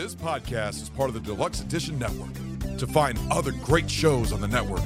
[0.00, 2.32] This podcast is part of the Deluxe Edition Network.
[2.78, 4.80] To find other great shows on the network,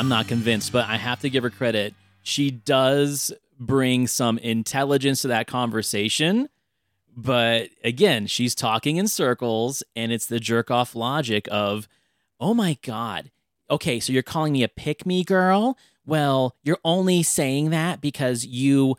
[0.00, 1.92] I'm not convinced, but I have to give her credit.
[2.22, 6.48] She does bring some intelligence to that conversation.
[7.14, 11.86] But again, she's talking in circles, and it's the jerk off logic of,
[12.40, 13.30] oh my God.
[13.70, 15.76] Okay, so you're calling me a pick me girl?
[16.06, 18.96] Well, you're only saying that because you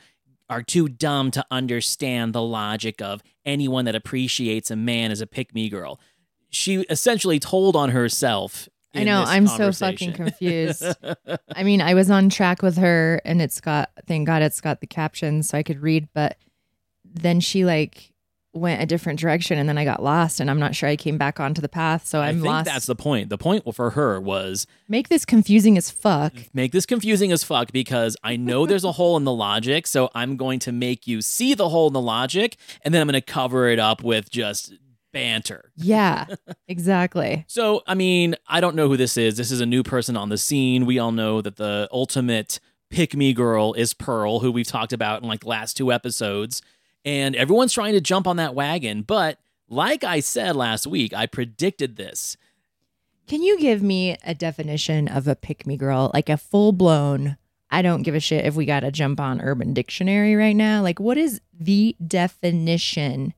[0.51, 5.25] are too dumb to understand the logic of anyone that appreciates a man as a
[5.25, 5.99] pick me girl.
[6.51, 8.69] She essentially told on herself.
[8.93, 9.23] I know.
[9.25, 10.83] I'm so fucking confused.
[11.55, 14.81] I mean, I was on track with her and it's got, thank God it's got
[14.81, 16.37] the captions so I could read, but
[17.05, 18.09] then she like
[18.53, 21.17] went a different direction and then I got lost and I'm not sure I came
[21.17, 22.05] back onto the path.
[22.05, 22.65] So I I'm think lost.
[22.65, 23.29] that's the point.
[23.29, 26.33] The point for her was Make this confusing as fuck.
[26.53, 30.09] make this confusing as fuck because I know there's a hole in the logic, so
[30.13, 33.13] I'm going to make you see the hole in the logic, and then I'm going
[33.21, 34.73] to cover it up with just
[35.11, 35.71] banter.
[35.75, 36.25] Yeah,
[36.67, 37.45] exactly.
[37.51, 39.35] So, I mean, I don't know who this is.
[39.35, 40.85] This is a new person on the scene.
[40.85, 45.21] We all know that the ultimate pick me girl is Pearl, who we've talked about
[45.21, 46.61] in like the last two episodes.
[47.03, 49.01] And everyone's trying to jump on that wagon.
[49.01, 52.37] But like I said last week, I predicted this.
[53.27, 56.11] Can you give me a definition of a pick me girl?
[56.13, 57.37] Like a full blown,
[57.69, 60.81] I don't give a shit if we got to jump on Urban Dictionary right now.
[60.81, 63.33] Like, what is the definition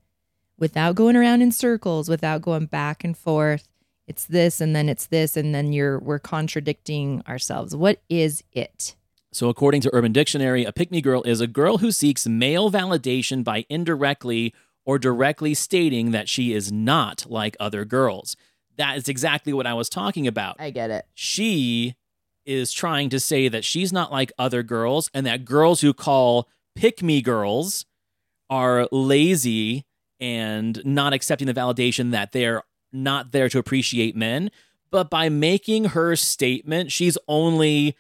[0.57, 3.67] without going around in circles, without going back and forth?
[4.07, 7.75] It's this and then it's this and then you're we're contradicting ourselves.
[7.75, 8.95] What is it?
[9.31, 12.69] So, according to Urban Dictionary, a pick me girl is a girl who seeks male
[12.69, 14.53] validation by indirectly
[14.85, 18.35] or directly stating that she is not like other girls.
[18.77, 20.57] That is exactly what I was talking about.
[20.59, 21.05] I get it.
[21.13, 21.95] She
[22.45, 26.49] is trying to say that she's not like other girls and that girls who call
[26.75, 27.85] pick me girls
[28.49, 29.85] are lazy
[30.23, 34.49] and not accepting the validation that they're not there to appreciate men.
[34.89, 37.97] But by making her statement, she's only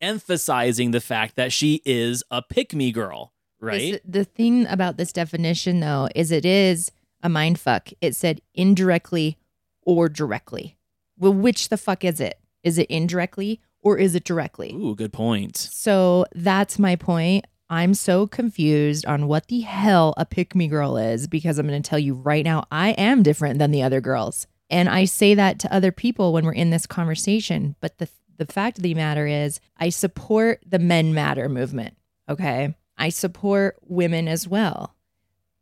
[0.00, 3.92] emphasizing the fact that she is a pick me girl, right?
[3.92, 7.88] This- the thing about this definition, though, is it is a mind fuck.
[8.00, 9.36] It said indirectly
[9.82, 10.76] or directly.
[11.18, 12.38] Well, which the fuck is it?
[12.62, 14.72] Is it indirectly or is it directly?
[14.74, 15.56] Ooh, good point.
[15.56, 17.46] So that's my point.
[17.70, 21.82] I'm so confused on what the hell a pick me girl is because I'm going
[21.82, 24.46] to tell you right now, I am different than the other girls.
[24.70, 27.76] And I say that to other people when we're in this conversation.
[27.80, 31.96] But the, the fact of the matter is, I support the men matter movement.
[32.28, 32.74] Okay.
[32.96, 34.94] I support women as well.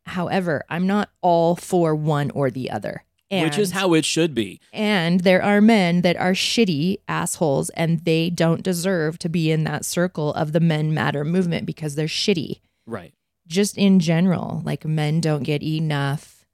[0.05, 3.03] However, I'm not all for one or the other.
[3.29, 4.59] Which is how it should be.
[4.71, 9.63] and there are men that are shitty assholes and they don't deserve to be in
[9.65, 12.59] that circle of the men matter movement because they're shitty.
[12.85, 13.13] Right.
[13.47, 16.45] Just in general, like men don't get enough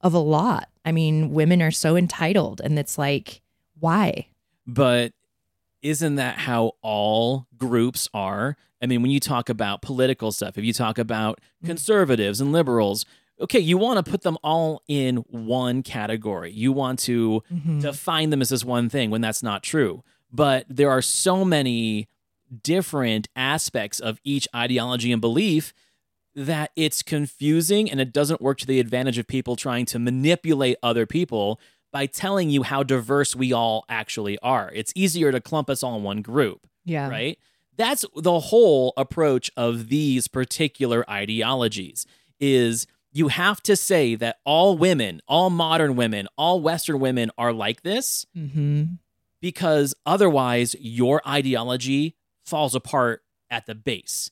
[0.00, 0.68] of a lot.
[0.84, 3.40] I mean, women are so entitled and it's like,
[3.78, 4.28] why?
[4.66, 5.12] But
[5.82, 8.56] isn't that how all groups are?
[8.82, 11.68] I mean, when you talk about political stuff, if you talk about mm-hmm.
[11.68, 13.06] conservatives and liberals,
[13.40, 16.52] okay, you want to put them all in one category.
[16.52, 17.80] You want to mm-hmm.
[17.80, 20.02] define them as this one thing when that's not true.
[20.32, 22.08] But there are so many
[22.62, 25.72] different aspects of each ideology and belief
[26.34, 30.76] that it's confusing and it doesn't work to the advantage of people trying to manipulate
[30.82, 31.60] other people
[31.92, 34.70] by telling you how diverse we all actually are.
[34.74, 37.08] It's easier to clump us all in one group, Yeah.
[37.08, 37.38] right?
[37.76, 42.06] That's the whole approach of these particular ideologies
[42.40, 47.52] is you have to say that all women, all modern women, all western women are
[47.52, 48.84] like this Mm-hmm.
[49.40, 54.30] because otherwise your ideology falls apart at the base.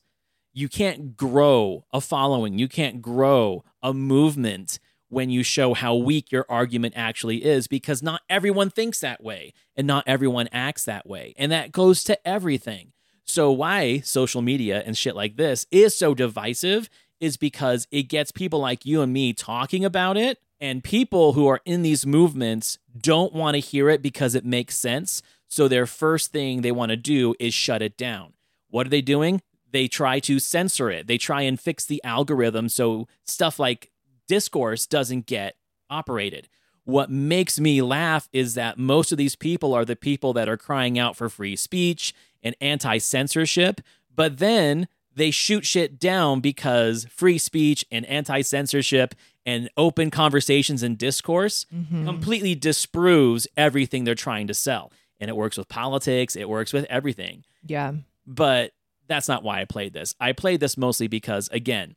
[0.53, 6.31] You can't grow a following, you can't grow a movement when you show how weak
[6.31, 11.07] your argument actually is because not everyone thinks that way and not everyone acts that
[11.07, 11.33] way.
[11.37, 12.91] And that goes to everything.
[13.25, 16.89] So, why social media and shit like this is so divisive
[17.23, 20.39] is because it gets people like you and me talking about it.
[20.59, 24.77] And people who are in these movements don't want to hear it because it makes
[24.77, 25.21] sense.
[25.47, 28.33] So, their first thing they want to do is shut it down.
[28.69, 29.41] What are they doing?
[29.71, 33.89] They try to censor it, they try and fix the algorithm so stuff like
[34.27, 35.55] discourse doesn't get
[35.89, 36.47] operated.
[36.85, 40.57] What makes me laugh is that most of these people are the people that are
[40.57, 43.81] crying out for free speech and anti censorship,
[44.13, 49.15] but then they shoot shit down because free speech and anti censorship
[49.45, 52.05] and open conversations and discourse mm-hmm.
[52.05, 54.91] completely disproves everything they're trying to sell.
[55.19, 57.93] And it works with politics, it works with everything Yeah.
[58.25, 58.73] but
[59.07, 60.15] that's not why I played this.
[60.19, 61.95] I played this mostly because, again,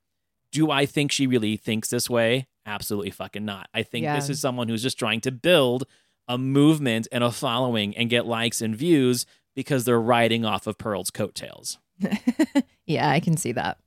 [0.50, 2.46] do I think she really thinks this way?
[2.66, 3.68] Absolutely fucking not.
[3.72, 5.84] I think this is someone who's just trying to build
[6.28, 9.24] a movement and a following and get likes and views
[9.54, 11.78] because they're riding off of Pearl's coattails.
[12.86, 13.78] Yeah, I can see that.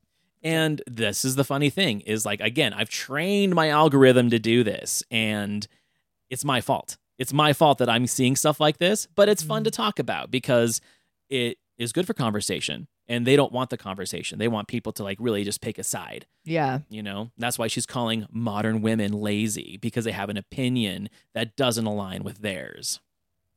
[0.41, 4.63] And this is the funny thing is like again, I've trained my algorithm to do
[4.63, 5.67] this and
[6.29, 6.97] it's my fault.
[7.17, 9.81] It's my fault that I'm seeing stuff like this, but it's fun to mm-hmm.
[9.81, 10.79] talk about because
[11.29, 14.39] it is good for conversation and they don't want the conversation.
[14.39, 16.79] They want people to like really just pick a side, Yeah.
[16.89, 17.31] you know?
[17.37, 22.23] That's why she's calling modern women lazy because they have an opinion that doesn't align
[22.23, 23.01] with theirs.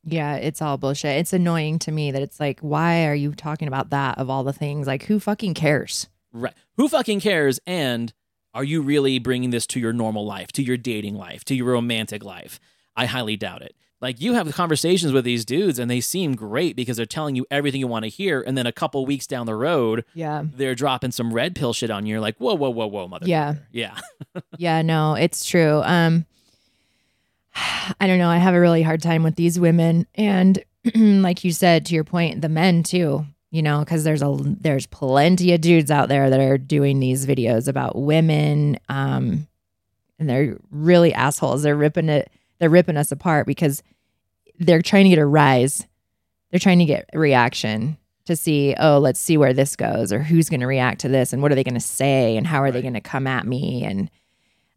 [0.04, 1.18] Yeah, it's all bullshit.
[1.18, 4.42] It's annoying to me that it's like, why are you talking about that of all
[4.44, 4.86] the things?
[4.86, 6.08] Like, who fucking cares?
[6.32, 6.54] Right.
[6.76, 7.60] Who fucking cares?
[7.66, 8.12] And
[8.54, 11.72] are you really bringing this to your normal life, to your dating life, to your
[11.72, 12.58] romantic life?
[12.96, 13.74] I highly doubt it.
[14.00, 17.46] Like you have conversations with these dudes and they seem great because they're telling you
[17.52, 18.40] everything you want to hear.
[18.42, 20.42] And then a couple weeks down the road, Yeah.
[20.44, 22.14] they're dropping some red pill shit on you.
[22.14, 23.26] You're like, whoa, whoa, whoa, whoa, mother.
[23.28, 23.54] Yeah.
[23.70, 23.96] Yeah.
[24.58, 25.80] yeah, no, it's true.
[25.84, 26.26] Um
[27.54, 30.62] I don't know, I have a really hard time with these women and
[30.94, 34.86] like you said to your point, the men too, you know, cuz there's a there's
[34.86, 39.46] plenty of dudes out there that are doing these videos about women um
[40.18, 41.62] and they're really assholes.
[41.62, 43.82] They're ripping it they're ripping us apart because
[44.58, 45.86] they're trying to get a rise.
[46.50, 50.48] They're trying to get reaction to see, oh, let's see where this goes or who's
[50.48, 52.70] going to react to this and what are they going to say and how are
[52.70, 54.10] they going to come at me and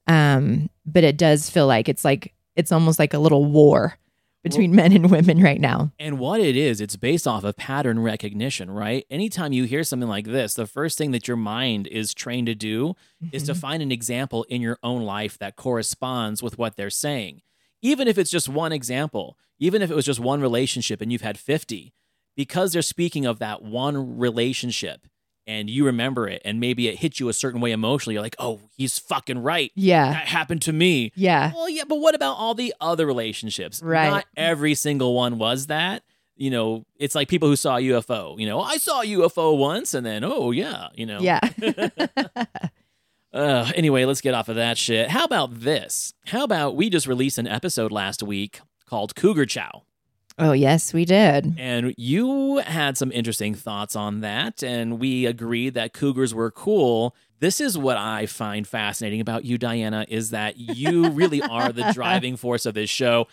[0.08, 3.98] um but it does feel like it's like it's almost like a little war
[4.46, 5.92] between men and women right now.
[5.98, 9.04] And what it is, it's based off of pattern recognition, right?
[9.10, 12.54] Anytime you hear something like this, the first thing that your mind is trained to
[12.54, 12.96] do
[13.32, 13.60] is to mm-hmm.
[13.60, 17.42] find an example in your own life that corresponds with what they're saying.
[17.82, 21.22] Even if it's just one example, even if it was just one relationship and you've
[21.22, 21.96] had 50,
[22.36, 25.08] because they're speaking of that one relationship
[25.48, 28.36] and you remember it and maybe it hit you a certain way emotionally, you're like,
[28.40, 29.72] oh, he's fucking right.
[29.76, 30.12] Yeah.
[30.12, 31.12] That happened to me.
[31.16, 31.52] Yeah.
[31.54, 33.82] Well, yeah, but what about all the other relationships?
[33.82, 34.10] Right.
[34.10, 36.04] Not every single one was that.
[36.38, 38.38] You know, it's like people who saw a UFO.
[38.38, 41.22] You know, I saw a UFO once, and then oh yeah, you know.
[41.22, 41.40] Yeah.
[43.36, 45.10] Uh, anyway, let's get off of that shit.
[45.10, 46.14] How about this?
[46.28, 49.84] How about we just released an episode last week called Cougar Chow,
[50.38, 51.56] oh, yes, we did.
[51.58, 57.16] and you had some interesting thoughts on that, and we agreed that cougars were cool.
[57.40, 61.92] This is what I find fascinating about you, Dianna, is that you really are the
[61.94, 63.28] driving force of this show.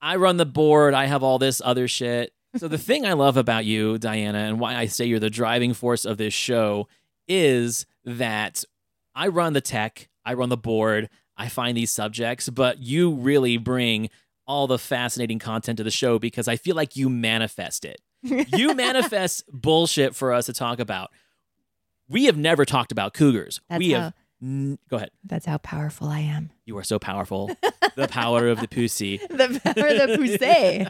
[0.00, 2.32] I run the board, I have all this other shit.
[2.56, 5.74] So, the thing I love about you, Dianna, and why I say you're the driving
[5.74, 6.88] force of this show
[7.26, 8.64] is that
[9.14, 13.58] I run the tech, I run the board, I find these subjects, but you really
[13.58, 14.08] bring
[14.48, 18.00] all the fascinating content of the show because I feel like you manifest it.
[18.22, 21.10] You manifest bullshit for us to talk about.
[22.08, 23.60] We have never talked about cougars.
[23.68, 24.14] That's we how- have.
[24.40, 25.10] N- go ahead.
[25.24, 26.50] That's how powerful I am.
[26.64, 27.50] You are so powerful.
[27.96, 29.18] the power of the pussy.
[29.28, 30.88] The power of the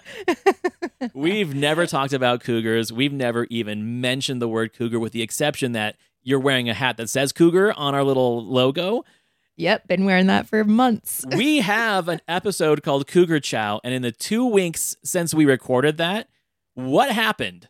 [0.98, 1.10] poussey.
[1.14, 2.92] We've never talked about cougars.
[2.92, 6.98] We've never even mentioned the word cougar, with the exception that you're wearing a hat
[6.98, 9.04] that says cougar on our little logo.
[9.58, 11.24] Yep, been wearing that for months.
[11.36, 15.96] We have an episode called Cougar Chow, and in the two weeks since we recorded
[15.98, 16.28] that,
[16.74, 17.68] what happened?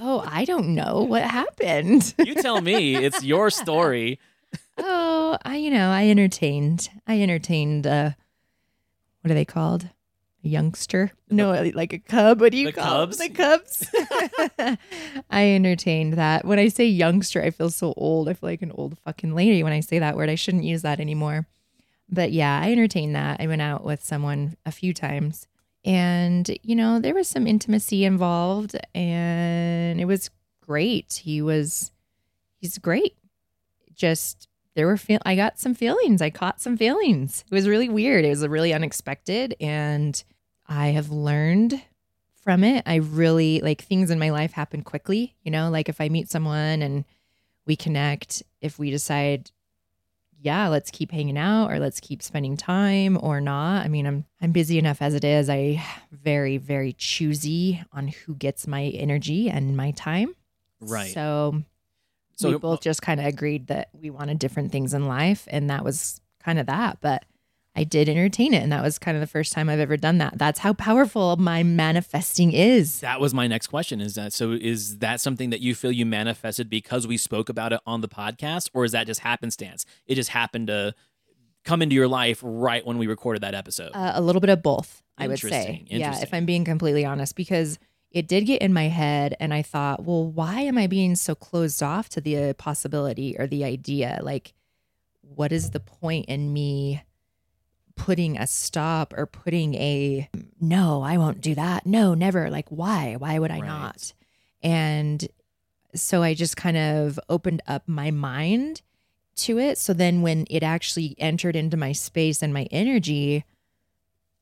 [0.00, 2.14] oh, I don't know what happened.
[2.24, 2.94] You tell me.
[2.94, 4.20] It's your story.
[4.78, 6.90] oh, I you know, I entertained.
[7.06, 8.10] I entertained uh
[9.22, 9.88] what are they called?
[10.42, 11.12] A youngster?
[11.30, 12.40] No, uh, like a cub.
[12.40, 13.18] What do you The call Cubs?
[13.18, 13.32] them?
[13.32, 14.78] The cubs?
[15.30, 16.44] I entertained that.
[16.44, 18.28] When I say youngster, I feel so old.
[18.28, 20.30] I feel like an old fucking lady when I say that word.
[20.30, 21.46] I shouldn't use that anymore.
[22.08, 23.40] But yeah, I entertained that.
[23.40, 25.46] I went out with someone a few times
[25.84, 30.30] and, you know, there was some intimacy involved and it was
[30.60, 31.20] great.
[31.24, 31.92] He was,
[32.56, 33.16] he's great.
[33.94, 34.48] Just,
[34.80, 36.22] there were, feel- I got some feelings.
[36.22, 37.44] I caught some feelings.
[37.50, 38.24] It was really weird.
[38.24, 39.54] It was really unexpected.
[39.60, 40.24] And
[40.66, 41.82] I have learned
[42.42, 42.82] from it.
[42.86, 45.36] I really, like, things in my life happen quickly.
[45.42, 47.04] You know, like if I meet someone and
[47.66, 49.50] we connect, if we decide,
[50.40, 53.84] yeah, let's keep hanging out or let's keep spending time or not.
[53.84, 55.50] I mean, I'm I'm busy enough as it is.
[55.50, 60.34] I very very choosy on who gets my energy and my time.
[60.80, 61.12] Right.
[61.12, 61.64] So,
[62.40, 65.68] So- we both just kind of agreed that we wanted different things in life and
[65.70, 67.24] that was kind of that, but
[67.76, 70.18] I did entertain it and that was kind of the first time I've ever done
[70.18, 70.36] that.
[70.36, 72.98] That's how powerful my manifesting is.
[73.00, 74.00] That was my next question.
[74.00, 74.52] Is that so?
[74.52, 78.08] Is that something that you feel you manifested because we spoke about it on the
[78.08, 79.86] podcast, or is that just happenstance?
[80.06, 80.94] It just happened to
[81.64, 83.90] come into your life right when we recorded that episode.
[83.94, 85.84] Uh, a little bit of both, I would say.
[85.88, 86.34] Yeah, if.
[86.34, 87.78] I'm being completely honest, because
[88.10, 91.34] it did get in my head, and I thought, well, why am I being so
[91.34, 94.18] closed off to the uh, possibility or the idea?
[94.22, 94.52] Like,
[95.20, 97.02] what is the point in me
[97.94, 100.28] putting a stop or putting a
[100.60, 101.86] no, I won't do that.
[101.86, 102.50] No, never.
[102.50, 103.16] Like, why?
[103.18, 103.66] Why would I Right.
[103.66, 104.14] not?
[104.62, 105.28] And
[105.94, 108.82] so I just kind of opened up my mind
[109.36, 109.78] to it.
[109.78, 113.44] So then when it actually entered into my space and my energy,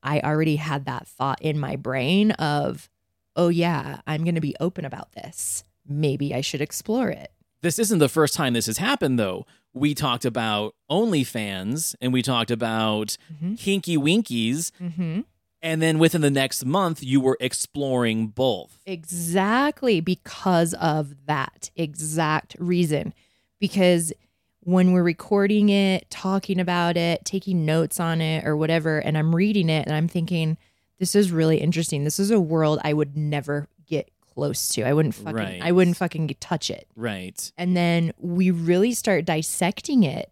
[0.03, 2.89] I already had that thought in my brain of,
[3.39, 5.65] oh, yeah, I'm going to be open about this.
[5.89, 7.31] Maybe I should explore it.
[7.63, 9.45] this isn't the first time this has happened, though.
[9.75, 13.59] We talked about OnlyFans and we talked about Mhm.
[13.59, 15.21] Hinky Winkies, Mm-hmm.
[15.63, 18.79] and then within the next month, you were exploring both.
[18.87, 23.13] Exactly because of that exact reason.
[23.61, 24.13] Because
[24.61, 29.35] when we're recording it, talking about it, taking notes on it, or whatever, and I'm
[29.35, 30.59] reading it and I'm thinking,
[30.99, 32.05] this is really interesting.
[32.05, 34.83] This is a world I would never get close to.
[34.83, 35.61] I wouldn't fucking, Right.
[35.63, 36.87] I wouldn't fucking touch it.
[36.97, 37.51] Right.
[37.57, 40.31] And then we really start dissecting it.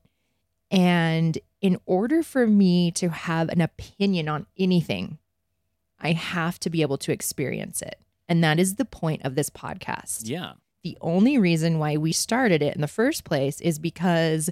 [0.70, 5.18] And in order for me to have an opinion on anything,
[6.00, 7.98] I have to be able to experience it.
[8.28, 10.22] And that is the point of this podcast.
[10.28, 10.54] Yeah.
[10.82, 14.50] The only reason why we started it in the first place is because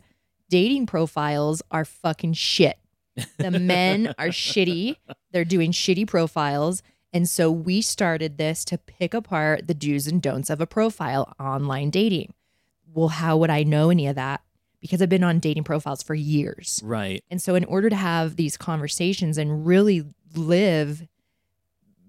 [0.48, 2.78] dating profiles are fucking shit.
[3.38, 4.96] The men are shitty.
[5.32, 6.82] They're doing shitty profiles.
[7.12, 11.32] And so we started this to pick apart the do's and don'ts of a profile
[11.38, 12.34] online dating.
[12.92, 14.40] Well, how would I know any of that?
[14.80, 16.80] Because I've been on dating profiles for years.
[16.84, 17.22] Right.
[17.30, 20.04] And so, in order to have these conversations and really
[20.34, 21.06] live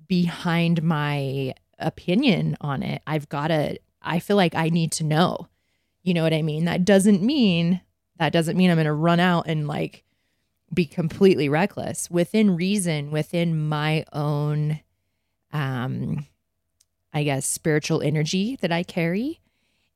[0.08, 5.48] behind my opinion on it, I've got to, I feel like I need to know.
[6.04, 6.66] You know what I mean?
[6.66, 7.82] That doesn't mean,
[8.18, 10.04] that doesn't mean I'm going to run out and like
[10.76, 14.82] be completely reckless within reason, within my own,
[15.54, 16.26] um,
[17.14, 19.42] I guess, spiritual energy that I carry.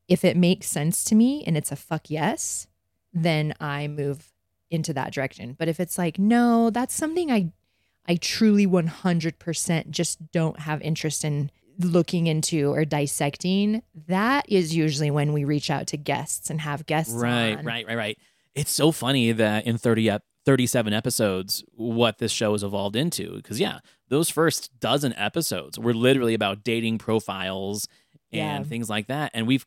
[0.07, 2.67] If it makes sense to me and it's a fuck yes,
[3.13, 4.31] then I move
[4.71, 5.55] into that direction.
[5.57, 7.51] But if it's like, no, that's something I
[8.07, 15.11] I truly 100% just don't have interest in looking into or dissecting, that is usually
[15.11, 17.65] when we reach out to guests and have guests Right, on.
[17.65, 18.17] right, right, right.
[18.55, 23.35] It's so funny that in 30 ep- 37 episodes, what this show has evolved into.
[23.37, 27.87] Because, yeah, those first dozen episodes were literally about dating profiles
[28.31, 28.69] and Yeah.
[28.69, 29.31] things like that.
[29.33, 29.65] And we've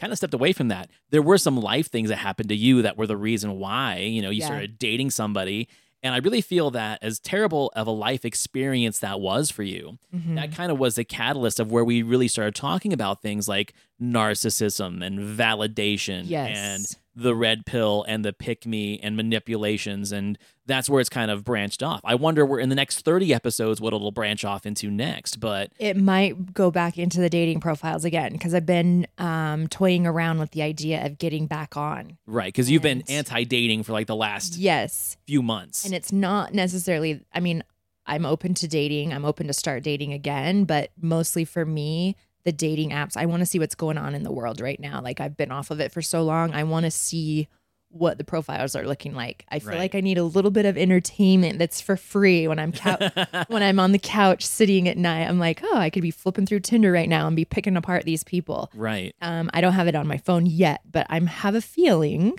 [0.00, 0.90] kind of stepped away from that.
[1.10, 4.22] There were some life things that happened to you that were the reason why, you
[4.22, 4.46] know, you Yeah.
[4.46, 5.68] started dating somebody
[6.02, 9.98] And I really feel that as terrible of a life experience that was for you,
[10.14, 10.34] Mhm.
[10.36, 13.74] that kind of was the catalyst of where we really started talking about things like
[14.00, 16.56] narcissism and validation Yes.
[16.56, 16.86] and
[17.20, 21.44] the red pill and the pick me and manipulations and that's where it's kind of
[21.44, 22.00] branched off.
[22.04, 25.72] I wonder where in the next 30 episodes what it'll branch off into next, but
[25.78, 30.38] it might go back into the dating profiles again because I've been um, toying around
[30.38, 32.18] with the idea of getting back on.
[32.26, 35.16] right cuz you've been anti-dating for like the last Yes.
[35.26, 35.84] few months.
[35.84, 37.62] And it's not necessarily, I mean,
[38.06, 39.12] I'm open to dating.
[39.12, 43.40] I'm open to start dating again, but mostly for me, the dating apps, I want
[43.40, 45.00] to see what's going on in the world right now.
[45.02, 46.52] Like I've been off of it for so long.
[46.52, 47.48] I want to see
[47.92, 49.44] what the profiles are looking like.
[49.48, 49.78] I feel Right.
[49.78, 53.08] like I need a little bit of entertainment that's for free when I'm cou-
[53.48, 55.26] when I'm on the couch sitting at night.
[55.28, 58.04] I'm like, "Oh, I could be flipping through Tinder right now and be picking apart
[58.04, 59.12] these people." right.
[59.20, 62.38] Um, I don't have it on my phone yet, but I have a feeling.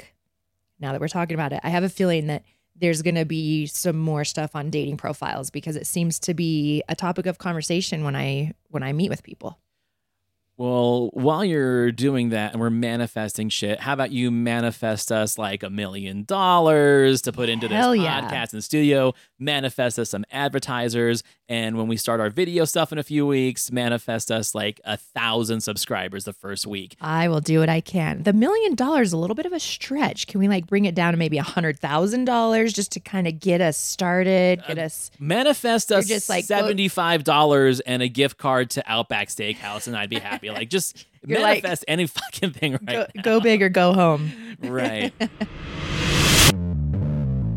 [0.79, 2.43] Now that we're talking about it, I have a feeling that
[2.75, 6.81] there's going to be some more stuff on dating profiles because it seems to be
[6.89, 9.59] a topic of conversation when I when I meet with people.
[10.61, 15.63] Well, while you're doing that and we're manifesting shit, how about you manifest us like
[15.63, 18.21] a million dollars to put into this Hell yeah.
[18.21, 22.91] podcast in the studio, manifest us some advertisers, and when we start our video stuff
[22.91, 26.95] in a few weeks, manifest us like a thousand subscribers the first week.
[27.01, 28.21] I will do what I can.
[28.21, 30.27] The million dollars is a little bit of a stretch.
[30.27, 33.27] Can we like bring it down to maybe a hundred thousand dollars just to kind
[33.27, 38.07] of get us started, get uh, us Manifest us just like, seventy-five dollars and a
[38.07, 40.50] gift card to Outback Steakhouse, and I'd be happy.
[40.53, 44.31] Like just You're like, manifest any fucking thing right go, go big or go home.
[44.61, 45.13] Right.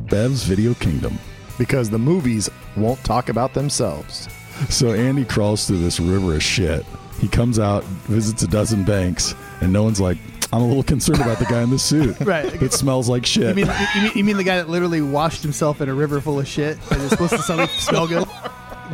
[0.08, 1.18] Bev's Video Kingdom.
[1.58, 4.28] because the movies won't talk about themselves.
[4.68, 6.84] So Andy crawls through this river of shit.
[7.20, 10.18] He comes out, visits a dozen banks, and no one's like,
[10.52, 12.16] I'm a little concerned about the guy in the suit.
[12.24, 12.62] Right.
[12.62, 13.56] It smells like shit.
[13.56, 16.20] You mean, you mean you mean the guy that literally washed himself in a river
[16.20, 18.28] full of shit and is supposed to smell, smell good?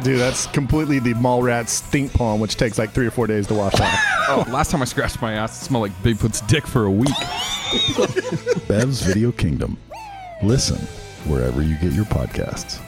[0.02, 3.46] Dude, that's completely the mall rat stink palm, which takes like three or four days
[3.48, 4.06] to wash off.
[4.30, 7.08] Oh, last time I scratched my ass, it smelled like Bigfoot's dick for a week.
[8.68, 9.76] Bev's Video Kingdom.
[10.40, 10.78] Listen
[11.28, 12.80] wherever you get your podcasts.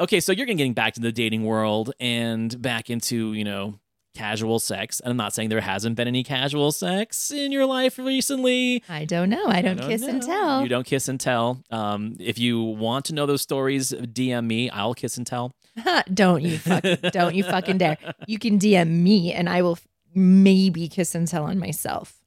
[0.00, 3.78] Okay, so you're getting back to the dating world and back into, you know,
[4.14, 5.00] casual sex.
[5.00, 8.82] And I'm not saying there hasn't been any casual sex in your life recently.
[8.88, 9.46] I don't know.
[9.46, 10.62] I don't, I don't kiss and tell.
[10.62, 11.62] You don't kiss and tell.
[11.70, 14.70] Um, if you want to know those stories, DM me.
[14.70, 15.52] I'll kiss and tell.
[16.14, 17.98] don't you fucking don't you fucking dare.
[18.26, 19.78] You can DM me and I will
[20.14, 22.20] maybe kiss and tell on myself.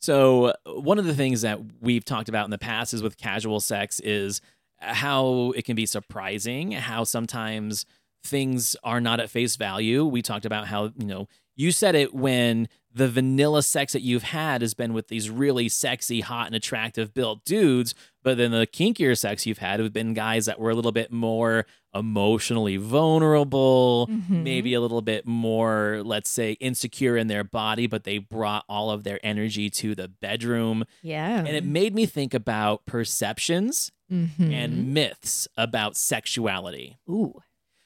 [0.00, 3.60] So, one of the things that we've talked about in the past is with casual
[3.60, 4.42] sex is
[4.78, 7.86] how it can be surprising, how sometimes
[8.24, 10.04] things are not at face value.
[10.04, 14.22] We talked about how, you know, you said it when the vanilla sex that you've
[14.24, 18.66] had has been with these really sexy, hot, and attractive built dudes, but then the
[18.66, 24.08] kinkier sex you've had have been guys that were a little bit more emotionally vulnerable,
[24.10, 24.42] Mhm.
[24.42, 28.90] maybe a little bit more, let's say, insecure in their body, but they brought all
[28.90, 30.84] of their energy to the bedroom.
[31.02, 31.38] Yeah.
[31.38, 34.52] And it made me think about perceptions Mhm.
[34.52, 36.96] and myths about sexuality.
[37.08, 37.40] Ooh.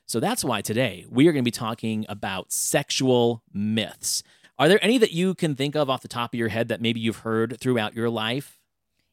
[0.08, 4.22] So that's why today we are going to be talking about sexual myths.
[4.58, 6.80] Are there any that you can think of off the top of your head that
[6.80, 8.58] maybe you've heard throughout your life?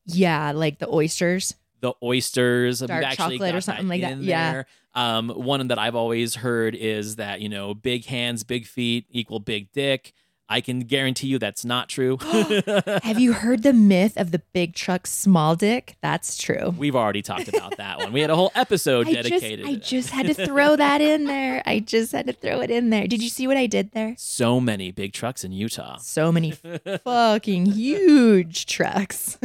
[0.06, 1.54] Yeah, like the oysters.
[1.82, 4.20] The oysters, Dark actually chocolate or something like that.
[4.20, 4.64] Yeah.
[4.94, 9.42] Um, one that I've always heard is that you know, big hands, big feet equal
[9.42, 10.14] big dick.
[10.48, 12.18] I can guarantee you that's not true.
[13.04, 15.96] Have you heard the myth of the big truck small dick?
[16.02, 16.74] That's true.
[16.78, 18.14] We've already talked about that one.
[18.14, 19.44] We had a whole episode I just.
[19.44, 21.64] I just had to throw that in there.
[21.66, 23.08] I just had to throw it in there.
[23.08, 24.16] Did you see what I did there?
[24.18, 25.98] so many big trucks in Utah.
[25.98, 29.40] So many fucking huge trucks.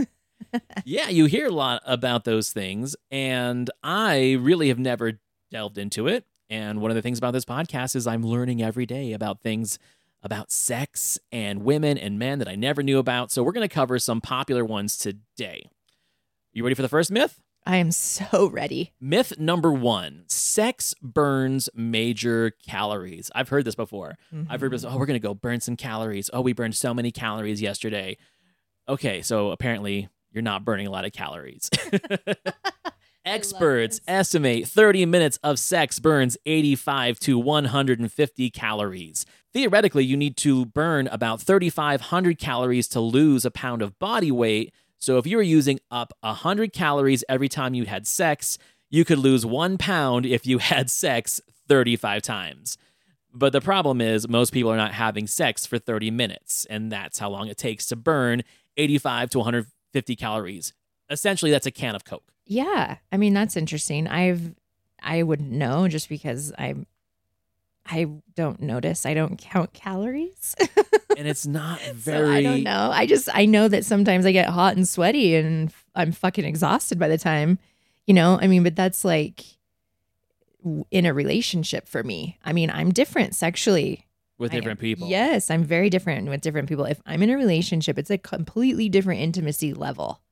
[0.85, 6.09] yeah, you hear a lot about those things, and I really have never delved into
[6.09, 6.25] it.
[6.49, 9.79] And one of the things about this podcast is I'm learning every day about things
[10.23, 13.31] about sex and women and men that I never knew about.
[13.31, 15.71] So we're going to cover some popular ones today.
[16.53, 17.41] You ready for the first myth?
[17.67, 18.93] I am so ready.
[19.01, 23.31] Myth number one sex burns major calories.
[23.35, 24.17] I've heard this before.
[24.49, 24.95] I've heard this, mm-hmm.
[24.95, 26.31] oh, we're going to go burn some calories.
[26.33, 28.17] Oh, we burned so many calories yesterday.
[28.89, 31.71] Okay, so apparently you're not burning a lot of calories.
[33.25, 39.27] Experts estimate 30 minutes of sex burns 85 to 150 calories.
[39.53, 44.73] Theoretically, you need to burn about 3,500 calories to lose a pound of body weight.
[44.99, 48.59] So if you were using up 100 calories every time you had sex,
[48.91, 52.79] you could lose one pound if you had sex 35 times.
[53.33, 57.19] But the problem is, most people are not having sex for 30 minutes, and that's
[57.19, 58.43] how long it takes to burn
[58.77, 60.73] 85 to 150 calories.
[61.09, 62.33] Essentially, that's a can of Coke.
[62.47, 64.09] Yeah, I mean that's interesting.
[64.09, 64.55] I've
[65.01, 66.75] I wouldn't know just because I
[67.87, 69.05] I don't notice.
[69.07, 70.55] I don't count calories.
[71.17, 72.91] And it's not so very I don't know.
[72.93, 76.99] I just I know that sometimes I get hot and sweaty and I'm fucking exhausted
[76.99, 77.59] by the time,
[78.07, 78.39] you know?
[78.41, 79.45] I mean, but that's like
[80.91, 82.39] in a relationship for me.
[82.45, 84.07] I mean, I'm different sexually.
[84.39, 85.09] with different people.
[85.09, 86.85] Yes, I'm very different with different people.
[86.85, 90.23] If I'm in a relationship, it's a completely different intimacy level.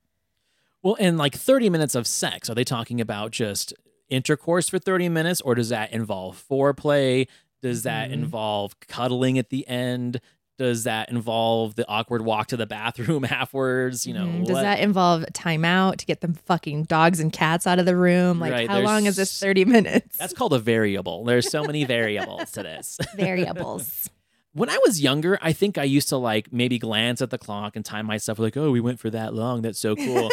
[0.82, 3.74] Well, and like 30 minutes of sex, are they talking about just
[4.09, 7.27] intercourse for 30 minutes or does that involve foreplay?
[7.62, 8.14] Does that Mhm.
[8.14, 10.21] involve cuddling at the end?
[10.59, 14.07] Does that involve the awkward walk to the bathroom afterwards?
[14.07, 14.47] You know, Mhm.
[14.47, 18.40] Does that involve timeout to get the fucking dogs and cats out of the room?
[18.40, 20.16] Like, Right, how long is this 30 minutes?
[20.16, 21.25] That's called a variable.
[21.25, 22.99] There's so many variables to this.
[23.16, 24.11] variables.
[24.55, 27.77] When I was younger, I think I used to like maybe glance at the clock
[27.77, 29.62] and time myself like, oh, we went for that long.
[29.62, 30.31] That's so cool.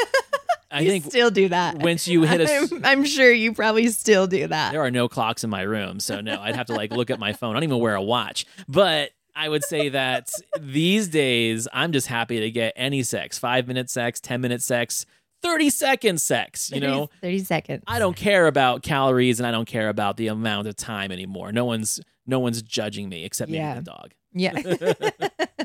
[0.76, 1.78] I you think still do that.
[1.80, 4.72] once you hit a, I'm, I'm sure you probably still do that.
[4.72, 7.20] There are no clocks in my room, so no, I'd have to like look at
[7.20, 7.52] my phone.
[7.52, 8.46] I don't even wear a watch.
[8.68, 13.68] But I would say that these days, I'm just happy to get any sex five
[13.68, 15.06] minute sex, 10 minute sex,
[15.44, 16.72] 30 second sex.
[16.72, 17.84] You 30 know, 30 seconds.
[17.88, 21.52] I don't care about calories and I don't care about the amount of time anymore.
[21.52, 23.76] No one's no one's judging me except maybe Yeah.
[23.76, 24.12] the dog.
[24.34, 24.54] Yeah.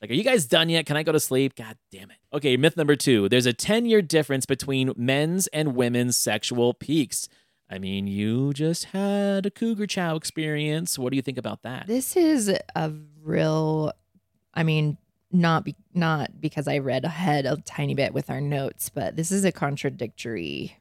[0.00, 0.86] Like, are you guys done yet?
[0.86, 1.54] Can I go to sleep?
[1.56, 2.18] God damn it.
[2.32, 7.28] Okay, myth number two there's a 10 year difference between men's and women's sexual peaks.
[7.70, 10.98] I mean, you just had a cougar chow experience.
[10.98, 11.86] What do you think about that?
[11.86, 13.92] this is a real,
[14.54, 14.96] I mean,
[15.30, 19.30] not be, not because I read ahead a tiny bit with our notes, but this
[19.30, 20.78] is a contradictory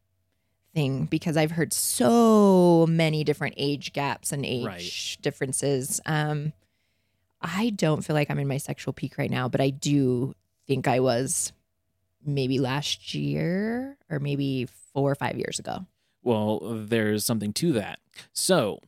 [0.73, 5.17] thing because I've heard so many different age gaps and age Right.
[5.21, 5.99] differences.
[6.05, 6.53] Um,
[7.41, 10.35] I don't feel like I'm in my sexual peak right now, but I do
[10.67, 11.51] think I was
[12.25, 15.85] maybe last year or maybe four or five years ago.
[16.23, 17.99] Well, there's something to that.
[18.33, 18.79] So,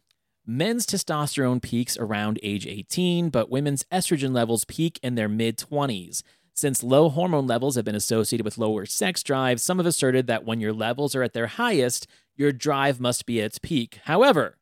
[0.45, 6.23] men's testosterone peaks around age 18, but women's estrogen levels peak in their mid 20s.
[6.53, 10.43] Since low hormone levels have been associated with lower sex drive, some have asserted that
[10.43, 13.99] when your levels are at their highest, your drive must be at its peak.
[14.03, 14.57] However,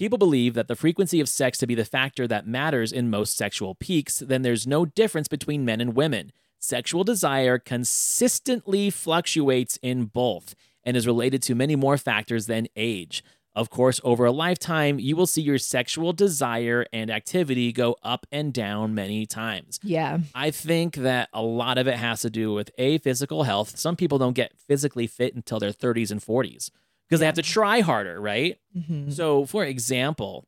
[0.00, 3.36] people believe that the frequency of sex to be the factor that matters in most
[3.36, 6.32] sexual peaks, then there's no difference between men and women.
[6.58, 13.22] Sexual desire consistently fluctuates in both and is related to many more factors than age.
[13.54, 18.26] Of course, over a lifetime, you will see your sexual desire and activity go up
[18.32, 19.80] and down many times.
[19.82, 20.20] Yeah.
[20.34, 23.76] I think that a lot of it has to do with a physical health.
[23.76, 26.70] Some people don't get physically fit until their 30s and 40s
[27.10, 28.56] because they have to try harder, right?
[28.76, 29.12] Mhm.
[29.12, 30.46] So, for example,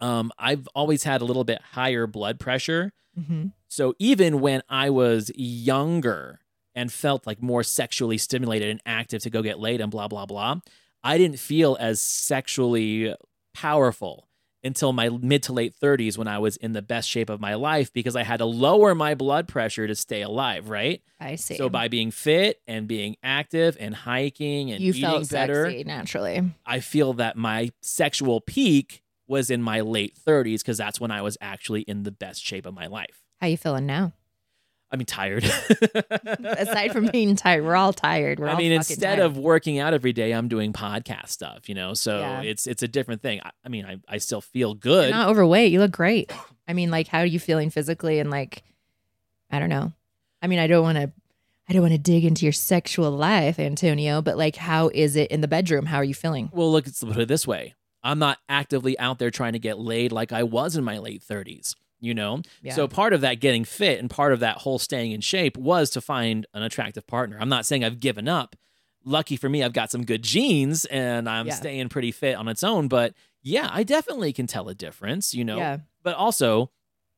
[0.00, 2.92] um, I've always had a little bit higher blood pressure.
[3.18, 3.52] Mhm.
[3.68, 6.40] So even when I was younger
[6.74, 10.24] and felt like more sexually stimulated and active to go get laid and blah blah
[10.26, 10.60] blah,
[11.04, 13.14] I didn't feel as sexually
[13.54, 14.28] powerful
[14.64, 17.54] until my mid to late 30s when I was in the best shape of my
[17.54, 21.02] life because I had to lower my blood pressure to stay alive, right?
[21.20, 21.56] I see.
[21.56, 25.84] So by being fit and being active and hiking and you eating felt better, sexy
[25.84, 26.52] naturally.
[26.64, 31.22] I feel that my sexual peak was in my late 30s because that's when I
[31.22, 33.22] was actually in the best shape of my life.
[33.40, 34.12] How you feeling now?
[34.92, 35.42] I mean, tired.
[36.44, 38.38] Aside from being tired, we're all tired.
[38.38, 39.20] We're I all mean, instead tired.
[39.24, 41.94] of working out every day, I'm doing podcast stuff, you know.
[41.94, 42.42] So Yeah.
[42.42, 43.40] it's it's a different thing.
[43.42, 45.10] I, I mean, I, I still feel You're good.
[45.10, 45.72] not overweight.
[45.72, 46.30] You look great.
[46.68, 48.18] I mean, like, how are you feeling physically?
[48.18, 48.62] And like,
[49.50, 49.92] I don't know.
[50.40, 51.10] I mean, I don't want to.
[51.68, 55.30] I don't want to dig into your sexual life, Antonio, but like, how is it
[55.30, 55.86] in the bedroom?
[55.86, 56.50] How are you feeling?
[56.52, 59.78] well, look, let's put it this way: I'm not actively out there trying to get
[59.78, 61.76] laid like I was in my late 30s.
[62.02, 62.74] You know, Yeah.
[62.74, 65.88] so part of that getting fit and part of that whole staying in shape was
[65.90, 67.38] to find an attractive partner.
[67.40, 68.56] I'm not saying I've given up.
[69.04, 71.54] Lucky for me, I've got some good genes and I'm Yeah.
[71.54, 72.88] staying pretty fit on its own.
[72.88, 75.32] But yeah, I definitely can tell a difference.
[75.32, 75.78] You know, Yeah.
[76.02, 76.70] but also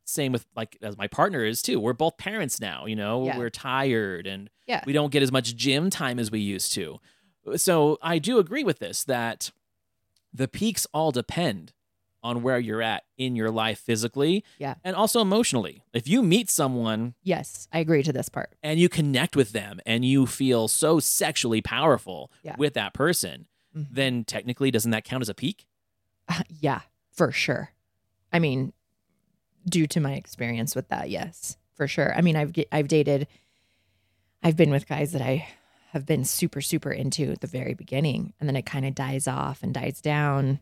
[0.05, 1.81] same with like as my partner is too.
[1.81, 3.21] We're both parents now, you know.
[3.21, 4.83] We're tired and Yeah.
[4.87, 7.01] we don't get as much gym time as we used to.
[7.57, 9.51] So I do agree with this that
[10.33, 11.73] the peaks all depend
[12.25, 14.75] on where you're at in your life physically Yeah.
[14.83, 15.85] and also emotionally.
[15.93, 18.57] If you meet someone Yes, I agree to this part.
[18.63, 22.57] and you connect with them and you feel so sexually powerful Yeah.
[22.59, 23.87] with that person, Mhm.
[23.91, 25.67] then technically doesn't that count as a peak?
[26.27, 26.81] Uh, yeah,
[27.13, 27.71] for sure.
[28.33, 28.73] I mean,
[29.69, 32.15] due to my experience with that, yes, for sure.
[32.17, 33.29] I mean, I've I've dated,
[34.43, 35.47] I've been with guys that I
[35.93, 39.29] have been super super into at the very beginning, and then it kind of dies
[39.29, 40.61] off and dies down,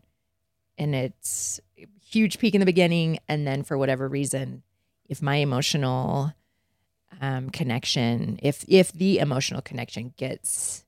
[0.77, 4.63] and it's a huge peak in the beginning, and then for whatever reason,
[5.07, 6.33] if my emotional
[7.21, 10.83] um, connection, if if the emotional connection gets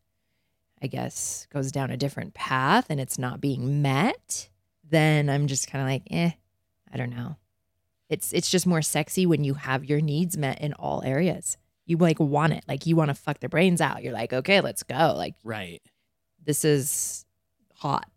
[0.81, 4.49] I guess, goes down a different path and it's not being met,
[4.87, 6.31] then I'm just kind of like, eh,
[6.91, 7.37] I don't know.
[8.09, 11.57] It's it's just more sexy when you have your needs met in all areas.
[11.85, 12.63] You like want it.
[12.67, 14.03] Like you want to fuck their brains out.
[14.03, 15.13] You're like, okay, let's go.
[15.15, 15.81] Like Right.
[16.43, 17.25] this is
[17.73, 18.07] hot.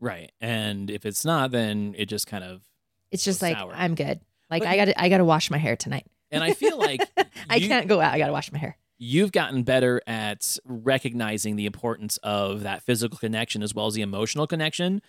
[0.00, 0.32] Right.
[0.40, 2.62] And if it's not, then it just kind of
[3.10, 3.72] It's just like sour.
[3.74, 4.20] I'm good.
[4.50, 6.06] Like But- I got to I got to wash my hair tonight.
[6.30, 7.02] and I feel like
[7.50, 8.12] I can't go out.
[8.14, 8.76] I got to wash my hair.
[8.98, 14.02] you've gotten better at recognizing the importance of that physical connection as well as the
[14.02, 15.00] emotional connection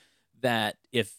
[0.42, 1.14] that if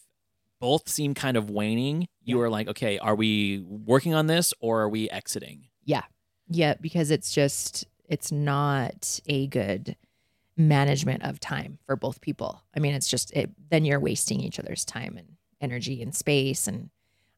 [0.59, 2.43] both seem kind of waning you Yeah.
[2.45, 6.03] are like okay are we working on this or are we exiting Yeah.
[6.49, 9.95] Yeah, because it's just it's not a good
[10.55, 12.61] management of time for both people.
[12.75, 15.27] I mean, it's just it then you're wasting each other's time and
[15.61, 16.89] energy and space and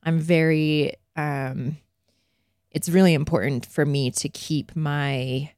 [0.04, 1.78] I'm very um
[2.71, 5.51] it's really important for me to keep my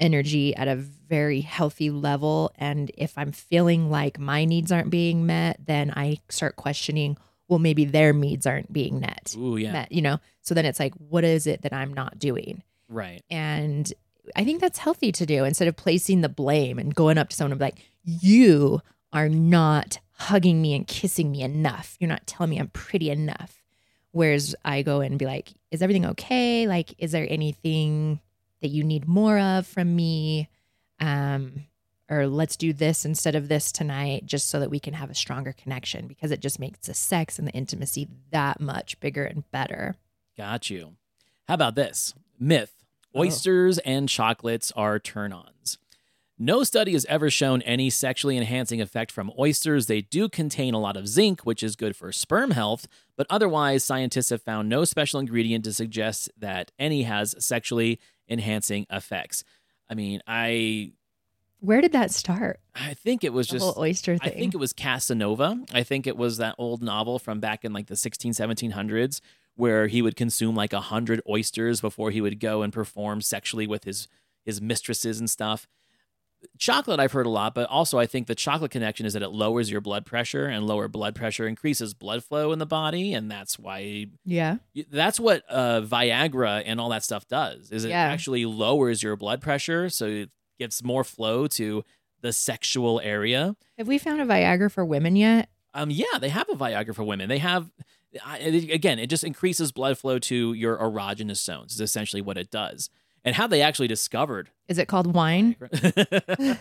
[0.00, 5.24] energy at a very healthy level and if I'm feeling like my needs aren't being
[5.24, 7.16] met, then I start questioning
[7.48, 9.34] well maybe their needs aren't being met.
[9.38, 10.18] ooh yeah Met, you know.
[10.42, 12.62] So then it's like what is it that I'm not doing?
[12.88, 13.90] right And
[14.36, 17.36] I think that's healthy to do instead of placing the blame and going up to
[17.36, 18.80] someone and be like, you
[19.12, 21.96] are not hugging me and kissing me enough.
[21.98, 23.62] You're not telling me I'm pretty enough.
[24.12, 26.68] Whereas I go and be like, is everything okay?
[26.68, 28.20] Like, is there anything
[28.62, 30.48] that you need more of from me?
[31.00, 31.66] Um,
[32.08, 35.14] or let's do this instead of this tonight, just so that we can have a
[35.14, 39.50] stronger connection because it just makes the sex and the intimacy that much bigger and
[39.50, 39.96] better.
[40.36, 40.94] got you
[41.48, 42.73] how about this myth
[43.14, 43.20] Oh.
[43.20, 45.78] oysters and chocolates are turn-ons
[46.38, 49.86] No study has ever shown any sexually enhancing effect from oysters.
[49.86, 53.84] They do contain a lot of zinc, which is good for sperm health, but otherwise,
[53.84, 59.44] scientists have found no special ingredient to suggest that any has sexually enhancing effects.
[59.88, 60.92] I mean, I
[61.60, 62.58] Where did that start?
[62.74, 65.64] I think it was The just whole oyster I think it was Casanova.
[65.72, 69.20] I think it was that old novel from back in like the 16, 1700s
[69.56, 73.66] where he would consume like a hundred oysters before he would go and perform sexually
[73.66, 74.08] with his
[74.44, 75.66] his mistresses and stuff.
[76.58, 79.30] Chocolate I've heard a lot, but also I think the chocolate connection is that it
[79.30, 83.30] lowers your blood pressure and lower blood pressure increases blood flow in the body and
[83.30, 84.56] that's why yeah.
[84.90, 87.70] that's what uh, Viagra and all that stuff does.
[87.70, 88.02] Is it Yeah.
[88.02, 91.82] actually lowers your blood pressure so it gets more flow to
[92.20, 93.56] the sexual area.
[93.78, 95.48] Have we found a Viagra for women yet?
[95.72, 97.28] Um, yeah, they have a Viagra for women.
[97.28, 97.70] They have,
[98.24, 101.74] I- it- again, it just increases blood flow to your erogenous zones.
[101.74, 102.90] Is essentially what it does.
[103.26, 105.56] And how they actually discovered Is it called wine?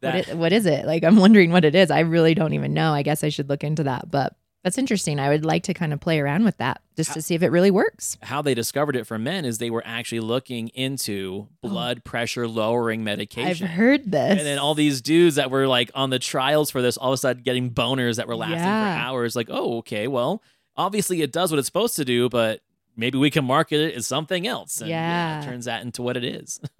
[0.00, 0.86] What, it, what is it?
[0.86, 1.90] Like, I'm wondering what it is.
[1.90, 2.92] I really don't even know.
[2.92, 4.10] I guess I should look into that.
[4.10, 5.18] But that's interesting.
[5.18, 7.48] I would like to kind of play around with that just to see if it
[7.48, 8.16] really works.
[8.22, 11.68] how they discovered it for men is they were actually looking into oh.
[11.68, 13.66] blood pressure lowering medication.
[13.66, 14.38] I've heard this.
[14.38, 17.14] And then all these dudes that were like on the trials for this, all of
[17.14, 18.94] a sudden getting boners that were lasting Yeah.
[18.94, 19.34] for hours.
[19.34, 20.42] Like, oh, okay, well,
[20.76, 22.60] obviously it does what it's supposed to do, but
[22.96, 24.80] maybe we can market it as something else.
[24.80, 25.40] And Yeah.
[25.40, 26.60] it turns that into what it is.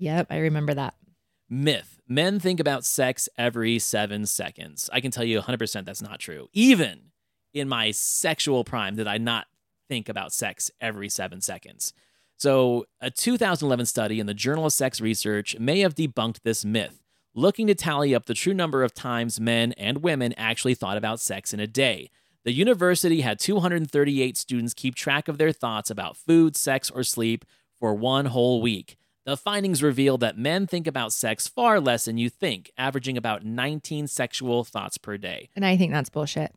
[0.00, 0.94] Yep, I remember that.
[1.50, 4.88] Myth men think about sex every seven seconds.
[4.92, 6.48] I can tell you 100% that's not true.
[6.52, 7.10] Even
[7.52, 9.46] in my sexual prime, did I not
[9.88, 11.92] think about sex every seven seconds.
[12.36, 17.02] So, a 2011 study in the Journal of Sex Research may have debunked this myth,
[17.34, 21.18] looking to tally up the true number of times men and women actually thought about
[21.18, 22.10] sex in a day.
[22.48, 27.44] The university had 238 students keep track of their thoughts about food, sex, or sleep
[27.78, 28.96] for one whole week.
[29.26, 33.44] The findings reveal that men think about sex far less than you think, averaging about
[33.44, 35.50] 19 sexual thoughts per day.
[35.54, 36.54] And I think that's bullshit.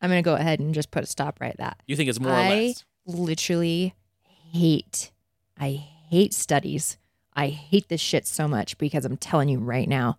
[0.00, 1.82] I'm going to go ahead and just put a stop right at that.
[1.88, 2.84] You think it's more or less I less?
[3.06, 3.96] literally
[4.52, 5.10] hate,
[5.58, 5.70] I
[6.08, 6.98] hate studies.
[7.34, 10.18] I hate this shit so much because I'm telling you right now,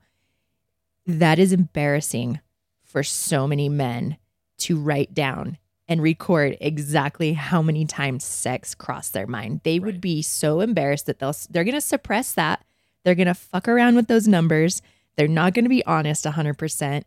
[1.08, 2.42] that is embarrassing
[2.84, 4.18] for so many men
[4.64, 9.62] to write down and record exactly how many times sex crossed their mind.
[9.64, 12.64] They would be so embarrassed that they'll they're going to suppress that.
[13.04, 14.82] They're going to fuck around with those numbers.
[15.16, 17.04] They're not going to be honest 100%.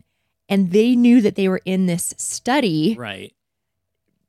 [0.48, 2.94] And they knew that they were in this study.
[2.98, 3.32] Right.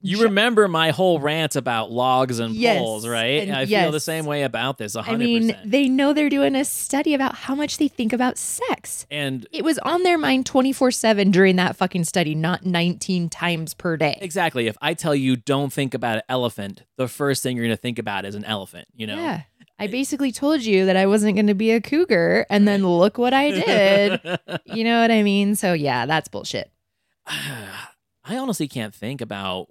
[0.07, 3.43] You remember my whole rant about logs and Yes, poles, right?
[3.47, 5.07] and I feel the same way about this 100%.
[5.07, 9.05] I mean, they know they're doing a study about how much they think about sex.
[9.11, 13.73] and It was on their mind 24 7 during that fucking study, not 19 times
[13.73, 14.17] per day.
[14.21, 17.75] exactly, if I tell you don't think about an elephant, the first thing you're going
[17.75, 19.15] to think about is an elephant, you know?
[19.17, 19.41] Yeah.
[19.79, 23.17] I basically told you that I wasn't going to be a cougar, and then look
[23.19, 24.39] what I did.
[24.65, 25.55] you know what I mean?
[25.55, 26.71] So, yeah, that's bullshit.
[27.27, 29.67] I honestly can't think about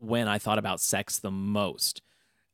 [0.00, 2.02] when I thought about sex the most.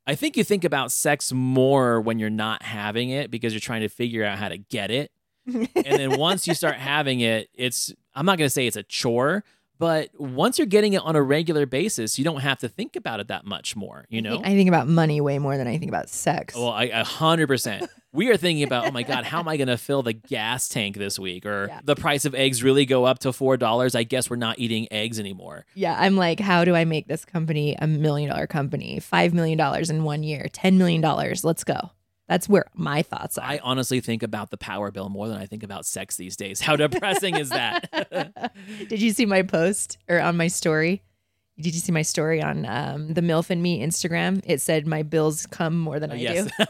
[0.05, 3.81] I think you think about sex more when you're not having it because you're trying
[3.81, 5.11] to figure out how to get it.
[5.45, 8.83] and then once you start having it, it's I'm not going to say it's a
[8.83, 9.43] chore,
[9.79, 13.19] but once you're getting it on a regular basis, you don't have to think about
[13.19, 14.39] it that much more, you know?
[14.43, 16.55] I think about money way more than I think about sex.
[16.55, 17.89] Well, I a hundred percent.
[18.13, 20.69] We are thinking about, oh my god, how am I going to fill the gas
[20.69, 21.45] tank this week?
[21.45, 21.81] Or Yeah.
[21.83, 23.93] the price of eggs really go up to four dollars.
[23.93, 25.65] I guess we're not eating eggs anymore.
[25.75, 28.99] yeah, I'm like, how do I make this company a million dollar company?
[28.99, 31.43] Five million dollars in one year, ten million dollars.
[31.43, 31.91] Let's go.
[32.27, 33.45] That's where my thoughts are.
[33.45, 36.59] I honestly think about the power bill more than I think about sex these days.
[36.59, 38.53] How depressing is that?
[38.89, 41.03] Did you see my post or on my story?
[41.59, 44.43] Did you see my story on um, the MILF and Me Instagram?
[44.45, 46.51] It said my bills come more than I yes.
[46.55, 46.65] do.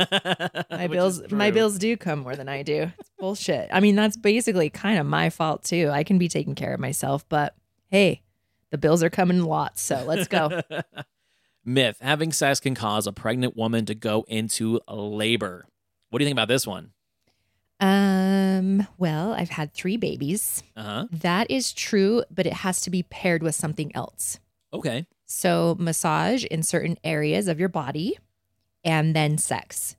[0.78, 2.92] My bills, my bills do come more than I do.
[2.98, 3.70] It's bullshit.
[3.74, 5.90] I mean, that's basically kind of my fault too.
[5.92, 7.56] I can be taking care of myself, but
[7.90, 8.22] hey,
[8.70, 10.62] the bills are coming in lots, so let's go.
[11.68, 15.68] Myth: Having sex can cause a pregnant woman to go into labor.
[16.10, 16.92] What do you think about this one?
[17.80, 20.64] um, well, I've had three babies.
[20.76, 21.08] Uh huh.
[21.12, 24.40] That is true, but it has to be paired with something else.
[24.74, 25.06] Okay.
[25.26, 28.18] So, massage in certain areas of your body
[28.84, 29.96] and then sex.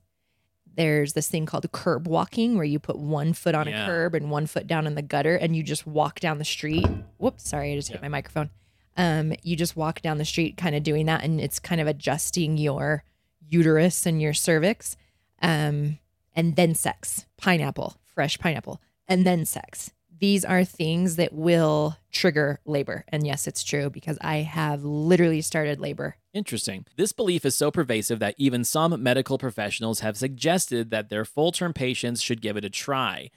[0.75, 3.83] There's this thing called curb walking where you put one foot on Yeah.
[3.83, 6.45] a curb and one foot down in the gutter and you just walk down the
[6.45, 6.85] street.
[7.17, 8.49] Whoops, sorry, I just hit my microphone.
[8.97, 11.87] Um, you just walk down the street kind of doing that and it's kind of
[11.87, 13.03] adjusting your
[13.47, 14.97] uterus and your cervix.
[15.41, 15.99] Um,
[16.35, 19.91] and then sex, pineapple, fresh pineapple, and then sex.
[20.19, 23.05] These are things that will trigger labor.
[23.07, 26.17] And yes, it's true because I have literally started labor.
[26.33, 26.85] Interesting.
[26.97, 31.51] This belief is so pervasive that even some medical professionals have suggested that their full
[31.51, 33.29] term patients should give it a try.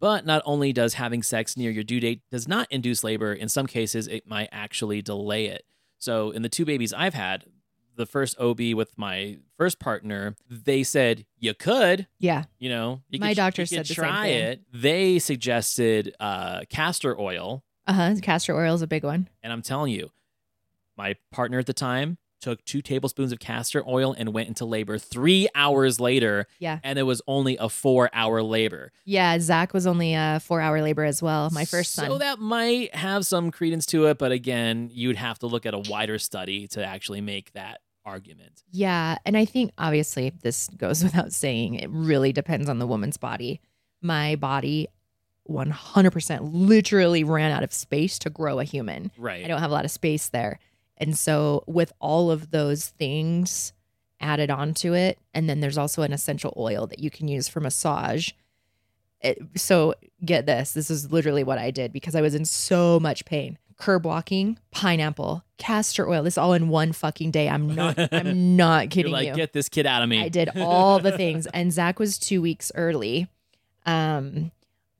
[0.00, 3.48] But not only does having sex near your due date does not induce labor, in
[3.48, 5.64] some cases it might actually delay it.
[5.98, 7.44] So in the two babies I've had,
[7.96, 12.44] the first OB with my first partner, they said you could, Yeah.
[12.60, 14.62] you know, you My could, doctor said the same try it.
[14.72, 18.14] They suggested uh, castor oil, Uh huh.
[18.22, 19.28] Castor oil is a big one.
[19.42, 20.10] and I'm telling you,
[20.96, 24.98] my partner at the time took two tablespoons of castor oil and went into labor
[24.98, 26.78] three hours later, Yeah.
[26.84, 28.92] and it was only a four hour labor.
[29.04, 29.38] Yeah.
[29.40, 31.50] Zach was only a four hour labor as well.
[31.52, 32.06] My first son.
[32.06, 35.74] So that might have some credence to it, but again, you'd have to look at
[35.74, 38.62] a wider study to actually make that argument.
[38.70, 39.18] Yeah.
[39.26, 43.60] And I think obviously this goes without saying, it really depends on the woman's body.
[44.00, 44.88] My body
[45.50, 49.10] 100% literally ran out of space to grow a human.
[49.18, 49.44] Right.
[49.44, 50.58] I don't have a lot of space there.
[50.98, 53.72] And so, with all of those things
[54.20, 57.60] added onto it, and then there's also an essential oil that you can use for
[57.60, 58.30] massage.
[59.20, 62.98] It, so, get this this is literally what I did because I was in so
[63.00, 63.58] much pain.
[63.76, 66.24] Curb walking, pineapple, castor oil.
[66.24, 67.48] This all in one fucking day.
[67.48, 67.96] I'm not.
[68.12, 69.34] I'm not You're kidding like, you.
[69.34, 70.20] get this kid out of me.
[70.20, 73.28] I did all the things, and Zach was two weeks early.
[73.86, 74.50] Um,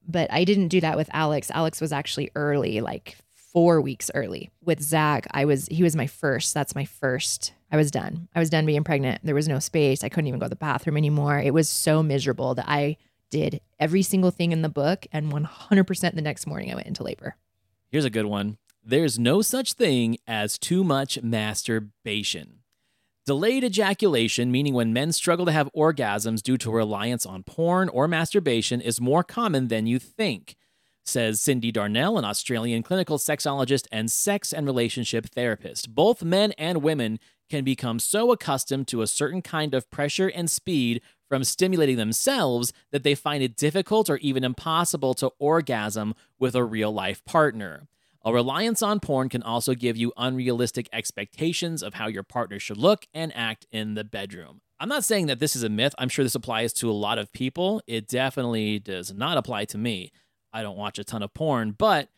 [0.06, 1.50] but I didn't do that with Alex.
[1.52, 3.16] Alex was actually early, like
[3.52, 4.50] four weeks early.
[4.62, 6.54] With Zach, I was he was my first.
[6.54, 7.52] That's my first.
[7.70, 8.28] I was done.
[8.34, 9.20] I was done being pregnant.
[9.22, 10.02] There was no space.
[10.02, 11.38] I couldn't even go to the bathroom anymore.
[11.38, 12.96] It was so miserable that I
[13.30, 17.02] did every single thing in the book, and 100% the next morning I went into
[17.02, 17.36] labor.
[17.90, 18.56] Here's a good one.
[18.82, 22.60] There's no such thing as too much masturbation.
[23.26, 28.08] Delayed ejaculation, meaning when men struggle to have orgasms due to reliance on porn or
[28.08, 30.56] masturbation, is more common than you think,
[31.08, 35.94] says Cyndi Darnell, an Australian clinical sexologist and sex and relationship therapist.
[35.94, 37.18] Both men and women
[37.48, 42.72] can become so accustomed to a certain kind of pressure and speed from stimulating themselves
[42.92, 47.88] that they find it difficult or even impossible to orgasm with a real life partner.
[48.24, 52.76] A reliance on porn can also give you unrealistic expectations of how your partner should
[52.76, 54.60] look and act in the bedroom.
[54.80, 55.94] I'm not saying that this is a myth.
[55.98, 57.80] I'm sure this applies to a lot of people.
[57.86, 60.12] It definitely does not apply to me.
[60.52, 62.08] I don't watch a ton of porn, but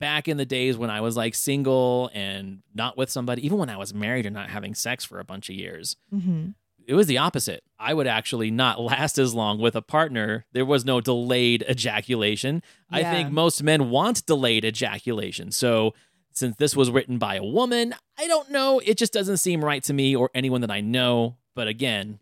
[0.00, 3.68] back in the days when I was like single and not with somebody, even when
[3.70, 6.50] I was married and not having sex for a bunch of years, Mm-hmm.
[6.86, 7.62] it was the opposite.
[7.78, 10.46] I would actually not last as long with a partner.
[10.52, 12.62] There was no delayed ejaculation.
[12.90, 15.50] I think most men want delayed ejaculation.
[15.50, 15.94] So,
[16.32, 18.78] since this was written by a woman, I don't know.
[18.84, 21.36] It just doesn't seem right to me or anyone that I know.
[21.56, 22.20] But again,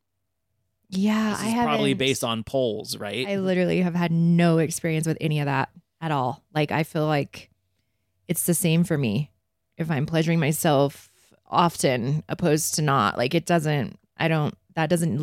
[0.89, 3.27] Yeah, this I is have probably based on polls, right?
[3.27, 5.71] I literally have had no experience with any of that
[6.01, 6.45] at all.
[6.55, 7.51] Like I feel like
[8.29, 9.31] it's the same for me
[9.77, 11.11] if I'm pleasuring myself
[11.47, 13.17] often opposed to not.
[13.19, 15.21] Like it doesn't I don't that doesn't it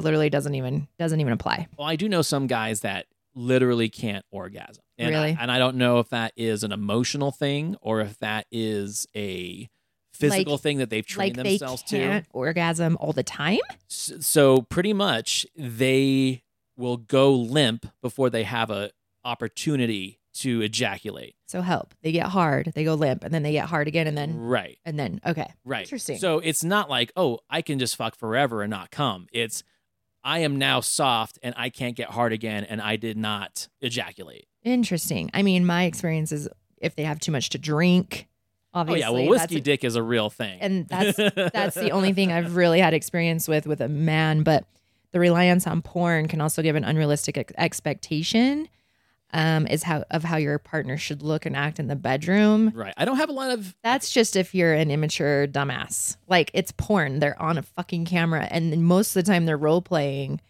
[0.00, 1.68] literally doesn't even doesn't even apply.
[1.78, 4.82] Well, I do know some guys that literally can't orgasm.
[4.98, 5.36] And Really?
[5.38, 9.06] I, and I don't know if that is an emotional thing or if that is
[9.14, 9.68] a
[10.16, 11.98] physical Like- thing that they've trained they themselves to.
[11.98, 13.60] can't orgasm all the time?
[13.90, 16.42] S- So pretty much they
[16.76, 18.90] will go limp before they have a
[19.24, 21.34] opportunity to ejaculate.
[21.46, 21.94] So help.
[22.02, 24.78] They get hard, they go limp, and then they get hard again, and then Right.
[24.84, 25.52] and then okay.
[25.64, 25.82] Right.
[25.84, 26.18] Interesting.
[26.18, 29.26] So it's not like, oh, I can just fuck forever and not come.
[29.32, 29.62] It's
[30.24, 34.46] I am now soft and I can't get hard again and I did not ejaculate.
[34.64, 35.30] Interesting.
[35.32, 36.48] I mean, my experience is
[36.78, 38.26] if they have too much to drink,
[38.76, 39.02] obviously.
[39.04, 40.58] oh yeah, well whiskey that's dick is a real thing.
[40.60, 41.16] and that's
[41.52, 44.42] that's the only thing I've really had experience with with a man.
[44.42, 44.64] But
[45.12, 48.68] the reliance on porn can also give an unrealistic ex- expectation.
[49.32, 52.70] Um, is how of how your partner should look and act in the bedroom.
[52.74, 52.94] Right.
[52.96, 56.16] I don't have a lot of That's just if you're an immature dumbass.
[56.28, 57.18] Like it's porn.
[57.18, 60.40] They're on a fucking camera, and most of the time they're role playing.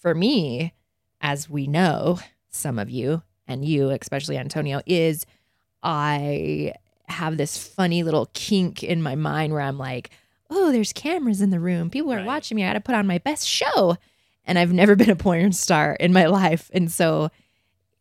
[0.00, 0.74] For me,
[1.20, 2.18] as we know,
[2.50, 5.24] some of you and you, especially Antonio, is
[5.82, 6.72] I
[7.08, 10.10] have this funny little kink in my mind where I'm like,
[10.50, 11.90] oh, there's cameras in the room.
[11.90, 12.26] People are Right.
[12.26, 12.64] watching me.
[12.64, 13.96] I got to put on my best show.
[14.44, 16.70] And I've never been a porn star in my life.
[16.72, 17.30] And so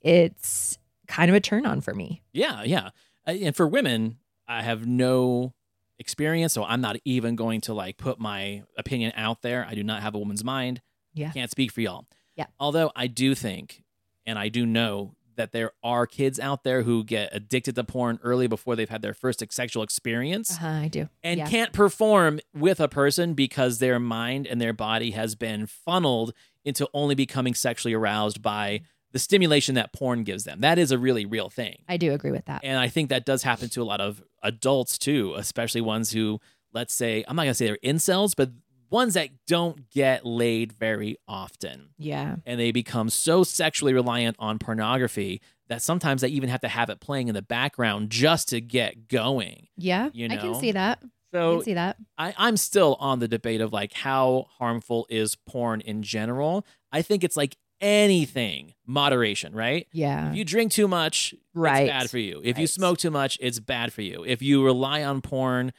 [0.02, 0.78] it's
[1.08, 2.22] kind of a turn on for me.
[2.34, 2.90] Yeah, yeah.
[3.26, 5.54] Uh, And for women, I have no
[6.00, 9.66] experience, so I'm not even going to like put my opinion out there.
[9.70, 10.82] I do not have a woman's mind.
[11.14, 11.32] Yeah.
[11.32, 12.06] Can't speak for y'all.
[12.36, 12.46] Yeah.
[12.60, 13.84] Although I do think
[14.26, 18.20] and I do know that there are kids out there who get addicted to porn
[18.24, 21.08] early before they've had their first sexual experience Uh-huh, I do.
[21.24, 21.48] and yeah.
[21.48, 26.34] can't perform with a person because their mind and their body has been funneled
[26.66, 28.82] into only becoming sexually aroused by
[29.14, 30.60] the stimulation that porn gives them.
[30.60, 31.78] That is a really real thing.
[31.88, 32.62] I do agree with that.
[32.64, 36.42] And I think that does happen to a lot of adults too, especially ones who,
[36.74, 38.52] let's say, I'm not going to say they're incels, but
[38.90, 41.90] ones that don't get laid very often.
[41.98, 42.38] Yeah.
[42.46, 46.90] And they become so sexually reliant on pornography that sometimes they even have to have
[46.90, 49.68] it playing in the background just to get going.
[49.76, 50.10] Yeah.
[50.14, 50.36] You know?
[50.36, 51.00] I can see that.
[51.04, 51.08] I
[51.38, 51.98] So can see that.
[52.18, 56.66] I, I'm still on the debate of like how harmful is porn in general.
[56.92, 59.88] I think it's like anything, moderation, right?
[59.92, 60.30] Yeah.
[60.32, 61.82] If you drink too much, Right.
[61.84, 62.42] it's bad for you.
[62.44, 64.24] If you smoke too much, it's bad for you.
[64.26, 65.74] If you rely on porn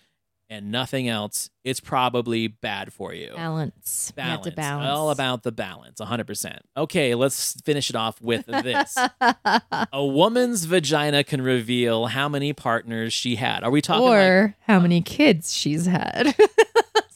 [0.50, 3.32] and nothing else, it's probably bad for you.
[3.34, 4.12] balance.
[4.16, 4.46] Balance.
[4.46, 4.90] to balance.
[4.90, 6.58] All about the balance, 100%.
[6.76, 8.96] Okay, let's finish it off with this.
[9.92, 13.62] A woman's vagina can reveal how many partners she had.
[13.62, 16.34] Are we talking like or how many kids she's had.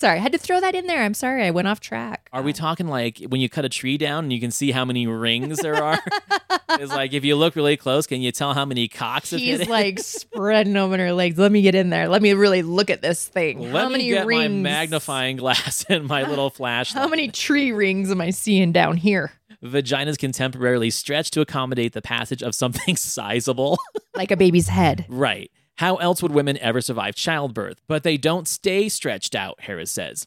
[0.03, 1.01] sorry, I had to throw that in there.
[1.01, 2.29] I'm sorry, I went off track.
[2.33, 4.73] Are we um, talking like when you cut a tree down and you can see
[4.73, 6.01] how many rings there are?
[6.71, 9.47] it's like if you look really close, can you tell how many cocks have hit
[9.47, 9.69] She's it?
[9.69, 11.39] like spreading open her legs.
[11.39, 12.09] Let me get in there.
[12.09, 13.73] Let me really look at this thing.
[13.73, 14.43] Let how me many get rings?
[14.43, 17.01] my magnifying glass and my little flashlight.
[17.01, 19.33] How many tree rings am I seeing down here?
[19.63, 23.79] vaginas can temporarily stretch to accommodate the passage of something sizable?
[24.17, 25.07] Like a baby's head.
[25.09, 25.49] right.
[25.77, 27.81] How else would women ever survive childbirth?
[27.89, 30.27] But they don't stay stretched out, Harris says.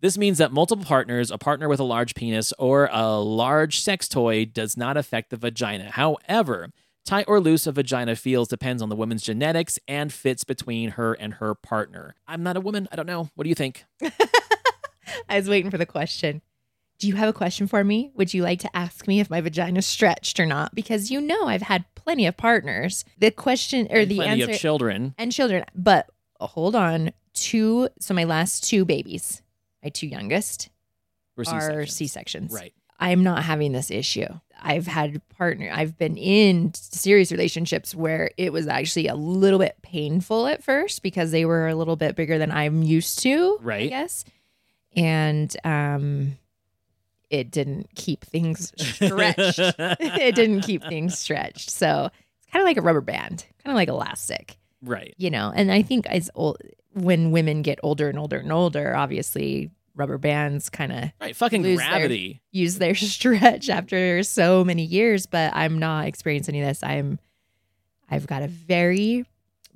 [0.00, 4.08] This means that multiple partners, a partner with a large penis, or a large sex
[4.08, 5.90] toy does not affect the vagina.
[5.92, 6.70] However,
[7.04, 11.14] tight or loose a vagina feels depends on the woman's genetics and fits between her
[11.14, 12.16] and her partner.
[12.26, 12.88] I'm not a woman.
[12.90, 13.30] I don't know.
[13.36, 13.84] What do you think?
[15.28, 16.42] I was waiting for the question.
[17.02, 18.12] Do you have a question for me?
[18.14, 20.72] Would you like to ask me if my vagina's stretched or not?
[20.72, 23.04] Because you know I've had plenty of partners.
[23.18, 25.12] The question or the Plenty answer of children.
[25.18, 27.10] and children, but hold on.
[27.34, 27.88] Two.
[27.98, 29.42] So my last two babies,
[29.82, 30.70] my two youngest,
[31.38, 31.44] are
[31.86, 31.92] C-sections.
[31.92, 32.52] C sections.
[32.52, 32.72] Right.
[33.00, 34.26] I'm not having this issue.
[34.62, 35.72] I've had partner.
[35.74, 41.02] I've been in serious relationships where it was actually a little bit painful at first
[41.02, 43.58] because they were a little bit bigger than I'm used to.
[43.60, 43.90] I Right.
[43.90, 44.24] guess,
[44.94, 46.38] and um,
[47.32, 49.58] it didn't keep things stretched.
[49.78, 51.70] it didn't keep things stretched.
[51.70, 55.14] So it's kind of like a rubber band, kind of like elastic Right.
[55.16, 56.58] you know and i think as old
[56.92, 61.36] when women get older and older and older obviously rubber bands kind of Right.
[61.36, 62.42] Fucking Lose their- gravity.
[62.50, 67.20] use their stretch after so many years but i'm not experiencing any of this i'm
[68.10, 69.24] i've got a very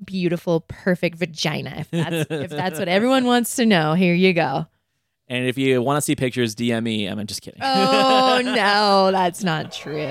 [0.05, 4.67] beautiful perfect vagina if that's if that's what everyone wants to know here you go
[5.29, 7.07] And if you want to see pictures, DM me.
[7.07, 7.61] I'm just kidding.
[7.63, 10.07] oh no that's not true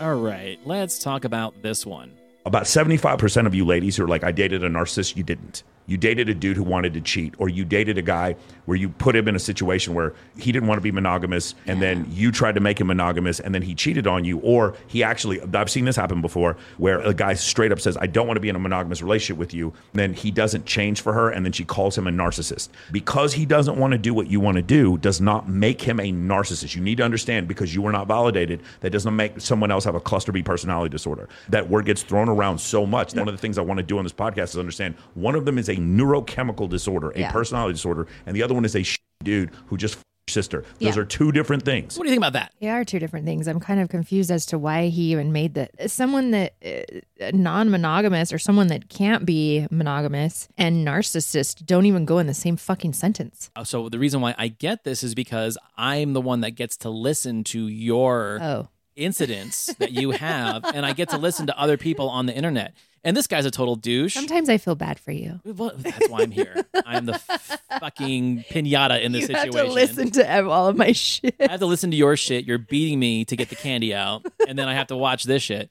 [0.00, 2.12] All right, let's talk about this one.
[2.44, 5.62] About 75% of you ladies who are like, I dated a narcissist, you didn't.
[5.86, 8.88] You dated a dude who wanted to cheat, or you dated a guy where you
[8.88, 12.30] put him in a situation where he didn't want to be monogamous, and then you
[12.30, 15.70] tried to make him monogamous, and then he cheated on you, or he actually, I've
[15.70, 18.48] seen this happen before, where a guy straight up says, I don't want to be
[18.48, 21.64] in a monogamous relationship with you, then he doesn't change for her, and then she
[21.64, 22.68] calls him a narcissist.
[22.92, 25.98] Because he doesn't want to do what you want to do does not make him
[25.98, 26.76] a narcissist.
[26.76, 29.94] You need to understand because you were not validated, that doesn't make someone else have
[29.94, 31.28] a cluster B personality disorder.
[31.48, 33.14] That word gets thrown around so much.
[33.14, 35.44] One of the things I want to do on this podcast is understand one of
[35.44, 37.32] them is a neurochemical disorder, a Yeah.
[37.32, 38.84] personality disorder, and the other one is a
[39.24, 39.98] dude who just
[40.28, 40.64] sister.
[40.78, 41.02] Those Yeah.
[41.02, 41.98] are two different things.
[41.98, 42.52] What do you think about that?
[42.60, 43.48] They are two different things.
[43.48, 45.90] I'm kind of confused as to why he even made that.
[45.90, 52.18] Someone that uh, non-monogamous or someone that can't be monogamous and narcissist don't even go
[52.18, 53.50] in the same fucking sentence.
[53.56, 56.76] Uh, So the reason why I get this is because I'm the one that gets
[56.78, 61.58] to listen to your Oh, incidents that you have, and I get to listen to
[61.58, 62.74] other people on the internet.
[63.04, 64.14] And this guy's a total douche.
[64.14, 65.40] sometimes I feel bad for you.
[65.44, 66.64] Well, that's why I'm here.
[66.86, 69.54] I'm the f- fucking pinata in this you situation.
[69.56, 71.34] have to listen to all of my shit.
[71.40, 72.44] I have to listen to your shit.
[72.44, 75.42] You're beating me to get the candy out, and then I have to watch this
[75.42, 75.68] shit.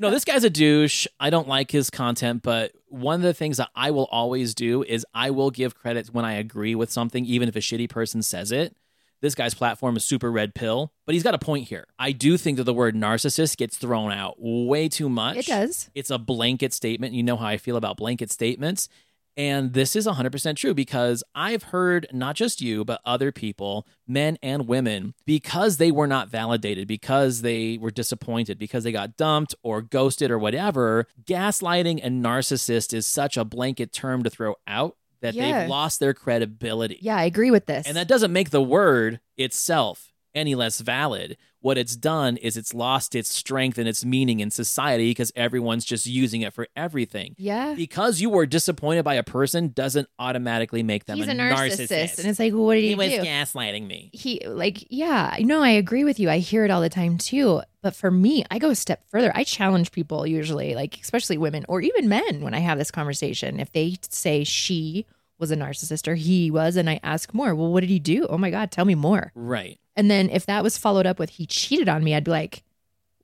[0.00, 1.06] No, this guy's a douche.
[1.20, 4.82] I don't like his content, but one of the things that I will always do
[4.82, 8.20] is I will give credit when I agree with something, even if a shitty person
[8.22, 8.74] says it.
[9.22, 11.86] This guy's platform is super red pill, but he's got a point here.
[11.98, 15.36] I do think that the word narcissist gets thrown out way too much.
[15.36, 15.90] It does.
[15.94, 17.14] It's a blanket statement.
[17.14, 18.88] You know how I feel about blanket statements.
[19.36, 24.38] And this is 100% true because I've heard not just you, but other people, men
[24.42, 29.54] and women, because they were not validated, because they were disappointed, because they got dumped
[29.64, 31.08] or ghosted or whatever.
[31.24, 35.60] Gaslighting and narcissist is such a blanket term to throw out that Yeah.
[35.60, 36.98] they've lost their credibility.
[37.02, 37.86] Yeah, I agree with this.
[37.86, 41.36] And that doesn't make the word itself any less valid.
[41.60, 45.84] What it's done is it's lost its strength and its meaning in society because everyone's
[45.86, 47.34] just using it for everything.
[47.38, 47.72] yeah.
[47.74, 51.88] Because you were disappointed by a person doesn't automatically make them He's a, a narcissist,
[51.88, 52.18] narcissist.
[52.18, 53.18] and it's like, well, what did he, he was do?
[53.22, 54.10] gaslighting me.
[54.12, 57.62] he like yeah no i agree with you i hear it all the time too
[57.80, 61.64] but for me i go a step further i challenge people usually like especially women
[61.68, 65.06] or even men when i have this conversation if they say she
[65.38, 68.26] was a narcissist or he was and i ask more well what did he do
[68.28, 69.78] oh my god tell me more Right.
[69.96, 72.62] and then if that was followed up with he cheated on me i'd be like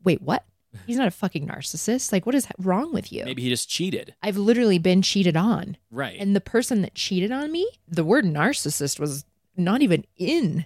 [0.02, 0.44] wait what
[0.86, 4.14] he's not a fucking narcissist like what is wrong with you Maybe he just cheated.
[4.22, 6.16] i've literally been cheated on Right.
[6.20, 9.24] and the person that cheated on me, the word narcissist was
[9.56, 10.64] not even in.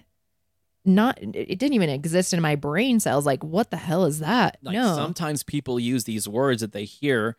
[0.87, 3.25] Not it didn't even exist in my brain cells.
[3.25, 4.57] Like, what the hell is that?
[4.61, 4.93] like no.
[4.95, 7.37] sometimes people use these words that they hear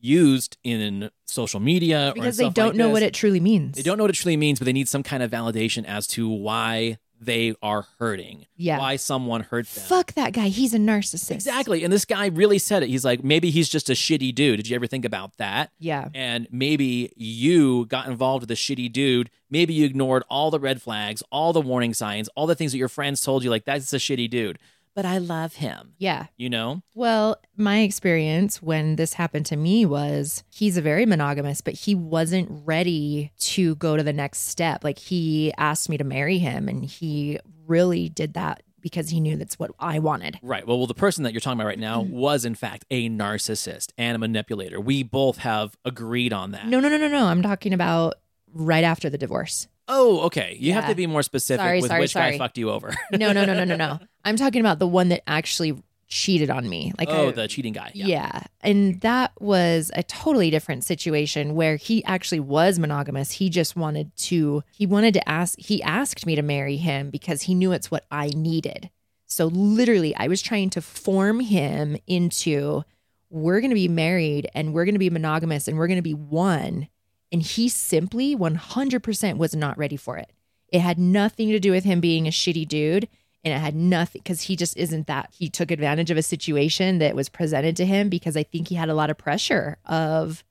[0.00, 2.92] used in social media or because they don't like know this.
[2.92, 3.76] what it truly means.
[3.76, 6.06] They don't know what it truly means, but they need some kind of validation as
[6.08, 8.46] to why they are hurting.
[8.56, 8.78] Yeah.
[8.78, 9.84] Why someone hurt them.
[9.84, 10.48] Fuck that guy.
[10.48, 11.32] He's a narcissist.
[11.32, 11.82] Exactly.
[11.82, 12.88] And this guy really said it.
[12.88, 14.58] He's like, maybe he's just a shitty dude.
[14.58, 15.72] Did you ever think about that?
[15.80, 16.10] Yeah.
[16.14, 19.30] And maybe you got involved with a shitty dude.
[19.50, 22.78] Maybe you ignored all the red flags, all the warning signs, all the things that
[22.78, 24.58] your friends told you, like, that's a shitty dude.
[24.98, 25.92] But I love him.
[25.98, 26.26] Yeah.
[26.36, 26.82] You know?
[26.92, 31.94] Well, my experience when this happened to me was he's a very monogamous, but he
[31.94, 34.82] wasn't ready to go to the next step.
[34.82, 37.38] Like he asked me to marry him, and he
[37.68, 40.40] really did that because he knew that's what I wanted.
[40.42, 40.66] Right.
[40.66, 42.10] Well, well, the person that you're talking about right now Mm.
[42.10, 44.80] was, in fact, a narcissist and a manipulator.
[44.80, 46.66] We both have agreed on that.
[46.66, 47.26] No, no, no, no, no.
[47.26, 48.14] I'm talking about
[48.52, 49.68] right after the divorce.
[49.88, 50.56] Oh, okay.
[50.60, 52.94] You have to be more specific Sorry, with sorry, which guy fucked you over.
[53.12, 53.98] No, no, no, no, no, no.
[54.24, 56.92] I'm talking about the one that actually cheated on me.
[56.98, 57.92] Like, oh, the cheating guy.
[57.94, 58.06] Yeah.
[58.06, 58.42] yeah.
[58.60, 63.32] And that was a totally different situation where he actually was monogamous.
[63.32, 67.42] He just wanted to, he wanted to ask, he asked me to marry him because
[67.42, 68.90] he knew it's what I needed.
[69.26, 72.84] So literally, I was trying to form him into
[73.30, 76.02] we're going to be married and we're going to be monogamous and we're going to
[76.02, 76.88] be one.
[77.30, 80.32] And he simply 100% was not ready for it.
[80.68, 83.08] It had nothing to do with him being a shitty dude.
[83.44, 85.30] And it had nothing because he just isn't that.
[85.32, 88.74] He took advantage of a situation that was presented to him because I think he
[88.74, 90.42] had a lot of pressure of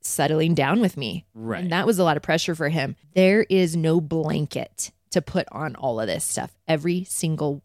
[0.00, 1.26] settling down with me.
[1.34, 1.62] Right.
[1.62, 2.96] And that was a lot of pressure for him.
[3.14, 6.56] There is no blanket to put on all of this stuff.
[6.66, 7.62] Every single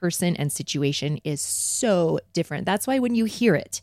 [0.00, 2.66] person and situation is so different.
[2.66, 3.82] That's why when you hear it,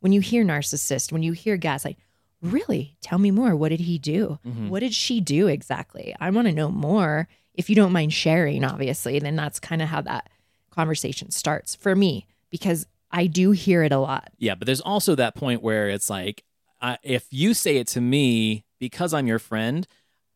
[0.00, 1.98] when you hear narcissist, when you hear gaslight,
[2.42, 3.54] really tell me more.
[3.56, 4.38] What did he do?
[4.44, 4.68] Mhm.
[4.68, 6.14] What did she do exactly?
[6.20, 7.28] I want to know more.
[7.54, 10.28] If you don't mind sharing, obviously, then that's kind of how that
[10.70, 14.30] conversation starts for me because I do hear it a lot.
[14.38, 16.44] Yeah, but there's also that point where it's like,
[16.80, 19.86] uh, if you say it to me because I'm your friend,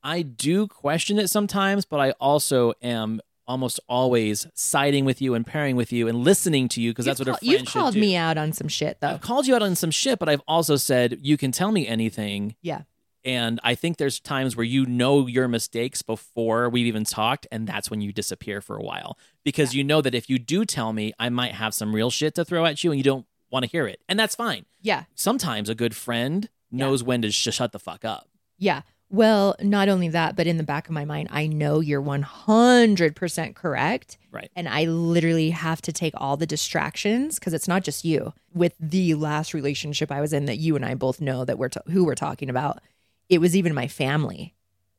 [0.03, 5.47] I do question it sometimes, but I also am almost always siding with you and
[5.47, 7.95] pairing with you and listening to you because that's what a call- friend You've called
[7.95, 8.01] do.
[8.01, 9.11] me out on some shit though.
[9.11, 11.87] I've called you out on some shit, but I've also said you can tell me
[11.87, 12.83] anything Yeah.
[13.25, 17.67] And I think there's times where you know your mistakes before we've even talked, and
[17.67, 19.19] that's when you disappear for a while.
[19.45, 22.37] Because you know that if you do tell me, I might have some real shit
[22.37, 24.01] to throw at you and you don't want to hear it.
[24.09, 24.65] And that's fine.
[24.81, 25.05] Yeah.
[25.17, 28.29] Sometimes a good friend knows when to sh- shut the fuck up.
[28.59, 28.83] Yeah.
[29.09, 33.55] Well, not only that, but in the back of my mind, I know you're 100%
[33.55, 34.19] correct.
[34.33, 34.51] Right.
[34.57, 38.33] And I literally have to take all the distractions because it's not just you.
[38.53, 41.69] With the last relationship I was in that you and I both know that we're,
[41.69, 42.81] t- who we're talking about,
[43.29, 44.55] it was even my family.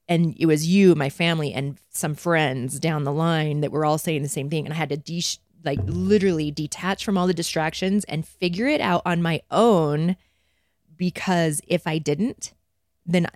[0.08, 3.98] And it was you, my family, and some friends down the line that were all
[3.98, 4.66] saying the same thing.
[4.66, 5.22] And I had to de-
[5.66, 10.16] like literally detach from all the distractions and figure it out on my own
[10.96, 12.54] because if I didn't,
[13.06, 13.28] then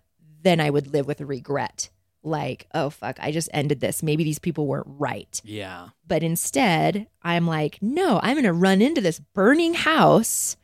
[0.43, 1.89] then I would live with regret.
[2.23, 4.03] Like, oh fuck, I just ended this.
[4.03, 5.41] Maybe these people weren't right.
[5.43, 5.89] Yeah.
[6.07, 10.55] But instead, I'm like, no, I'm going to run into this burning house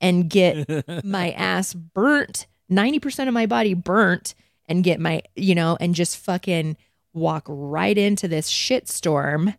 [0.00, 0.68] and get
[1.04, 4.34] my ass burnt, 90% of my body burnt,
[4.68, 6.76] and get my, you know, and just fucking
[7.14, 9.56] walk right into this shitstorm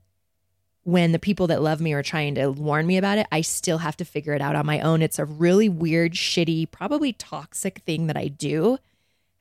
[0.84, 3.28] when the people that love me are trying to warn me about it.
[3.32, 5.02] I still have to figure it out on my own.
[5.02, 8.78] It's a really weird, shitty, probably toxic thing that I do.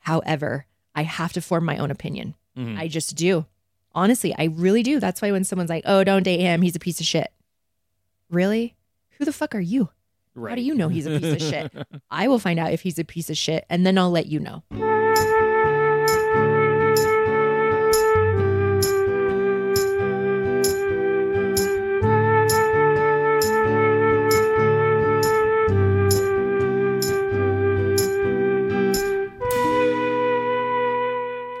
[0.07, 2.35] However, I have to form my own opinion.
[2.57, 2.77] Mhm.
[2.79, 3.45] I just do.
[3.93, 5.01] Honestly, I really do.
[5.01, 7.29] That's why when someone's like, oh, don't date him, he's a piece of shit.
[8.29, 8.77] Really?
[9.17, 9.89] Who the fuck are you?
[10.33, 11.73] How do you know he's a piece of shit?
[12.09, 14.39] I will find out if he's a piece of shit and then I'll let you
[14.39, 14.63] know.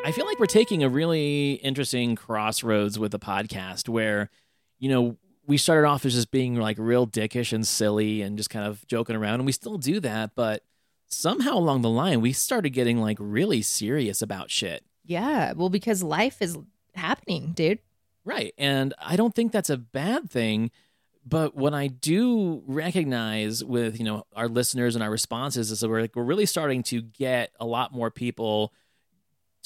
[0.07, 4.29] I feel like we're taking a really interesting crossroads with the podcast where,
[4.79, 8.49] you know, we started off as just being like real dickish and silly and just
[8.49, 10.63] kind of joking around, and we still do that, but
[11.07, 14.85] somehow along the line, we started getting like really serious about shit.
[15.03, 15.51] Yeah.
[15.51, 16.57] Well, because life is
[16.95, 17.79] happening, dude.
[18.23, 18.53] Right.
[18.57, 20.71] And I don't think that's a bad thing.
[21.25, 25.89] But what I do recognize with, you know, our listeners and our responses is that
[25.89, 28.71] we're like we're really starting to get a lot more people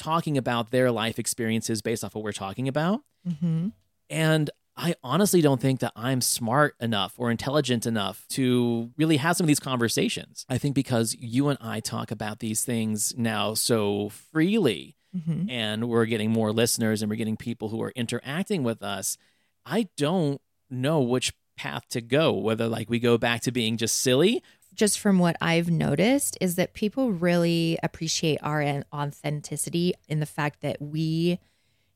[0.02, 3.02] talking about their life experiences based off what we're talking about.
[3.28, 3.70] Mm-hmm.
[4.10, 9.38] And I honestly don't think that I'm smart enough or intelligent enough to really have
[9.38, 10.46] some of these conversations.
[10.50, 15.50] I think because you and I talk about these things now so freely Mm-hmm.
[15.50, 19.18] and we're getting more listeners and we're getting people who are interacting with us,
[19.66, 20.40] I don't
[20.70, 24.42] know which path to go, whether like we go back to being just silly.
[24.74, 30.62] Just from what I've noticed, is that people really appreciate our authenticity in the fact
[30.62, 31.40] that we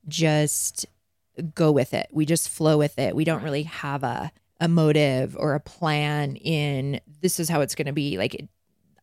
[0.08, 0.86] just
[1.54, 2.08] go with it.
[2.12, 3.16] We just flow with it.
[3.16, 7.76] We don't really have a a motive or a plan in this is how it's
[7.76, 8.18] going to be.
[8.18, 8.50] Like it,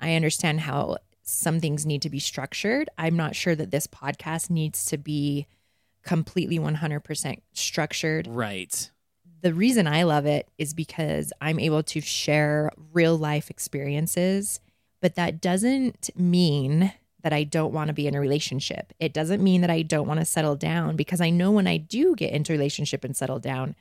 [0.01, 2.89] I understand how some things need to be structured.
[2.99, 5.47] I'm not sure that this podcast needs to be
[6.03, 8.27] completely 100% structured.
[8.27, 8.91] Right.
[9.43, 14.61] The reason I love it is because I'm able to share real life experiences,
[15.01, 18.93] but that doesn't mean that I don't want to be in a relationship.
[18.99, 21.76] It doesn't mean that I don't want to settle down because I know when I
[21.76, 23.74] do get into a relationship and settle down,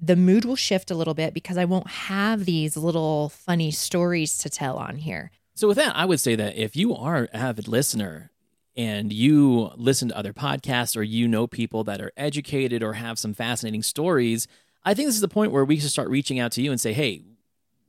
[0.00, 4.36] the mood will shift a little bit because I won't have these little funny stories
[4.38, 5.30] to tell on here.
[5.54, 8.31] So with that, I would say that if you are an avid listener
[8.76, 13.18] and you listen to other podcasts or you know people that are educated or have
[13.18, 14.46] some fascinating stories,
[14.84, 16.80] I think this is the point where we should start reaching out to you and
[16.80, 17.22] say, "Hey,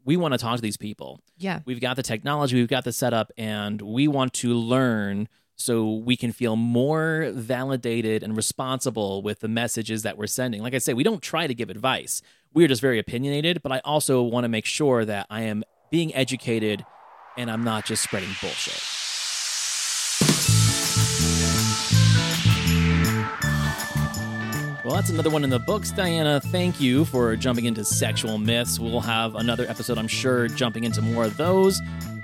[0.05, 1.21] we want to talk to these people.
[1.38, 1.59] Yeah.
[1.65, 6.17] We've got the technology, we've got the setup, and we want to learn so we
[6.17, 10.61] can feel more validated and responsible with the messages that we're sending.
[10.61, 12.21] Like I say, we don't try to give advice.
[12.53, 16.13] We're just very opinionated, but I also want to make sure that I am being
[16.15, 16.86] educated
[17.38, 19.03] and I'm not just spreading bullshit.
[24.84, 25.93] Well, that's another one in the books.
[25.93, 28.79] Dianna, thank you for jumping into sexual myths.
[28.79, 31.81] We'll have another episode, I'm sure, jumping into more of those.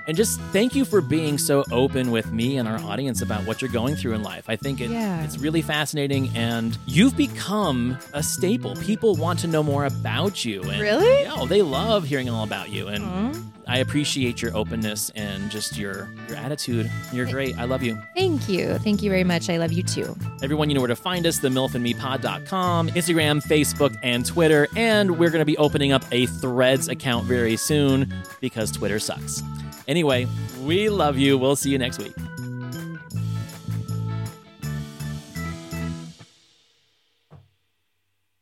[0.09, 3.61] And just thank you for being so open with me and our audience about what
[3.61, 4.45] you're going through in life.
[4.47, 5.21] I think it, Yeah.
[5.23, 8.75] it's really fascinating, and you've become a staple.
[8.77, 10.63] People want to know more about you.
[10.63, 11.21] And, Really?
[11.25, 12.87] Yeah, they love hearing all about you.
[12.87, 13.33] And Aw.
[13.67, 16.89] I appreciate your openness and just your your attitude.
[17.13, 17.55] You're great.
[17.59, 18.01] I love you.
[18.15, 18.79] Thank you.
[18.79, 19.47] Thank you very much.
[19.47, 20.17] I love you too.
[20.41, 24.67] Everyone, you know where to find us, the milfandmepod.com, Instagram, Facebook, and Twitter.
[24.75, 29.43] And we're going to be opening up a Threads account very soon because Twitter sucks.
[29.89, 30.27] Anyway,
[30.61, 31.35] we love you.
[31.35, 32.13] We'll see you next week.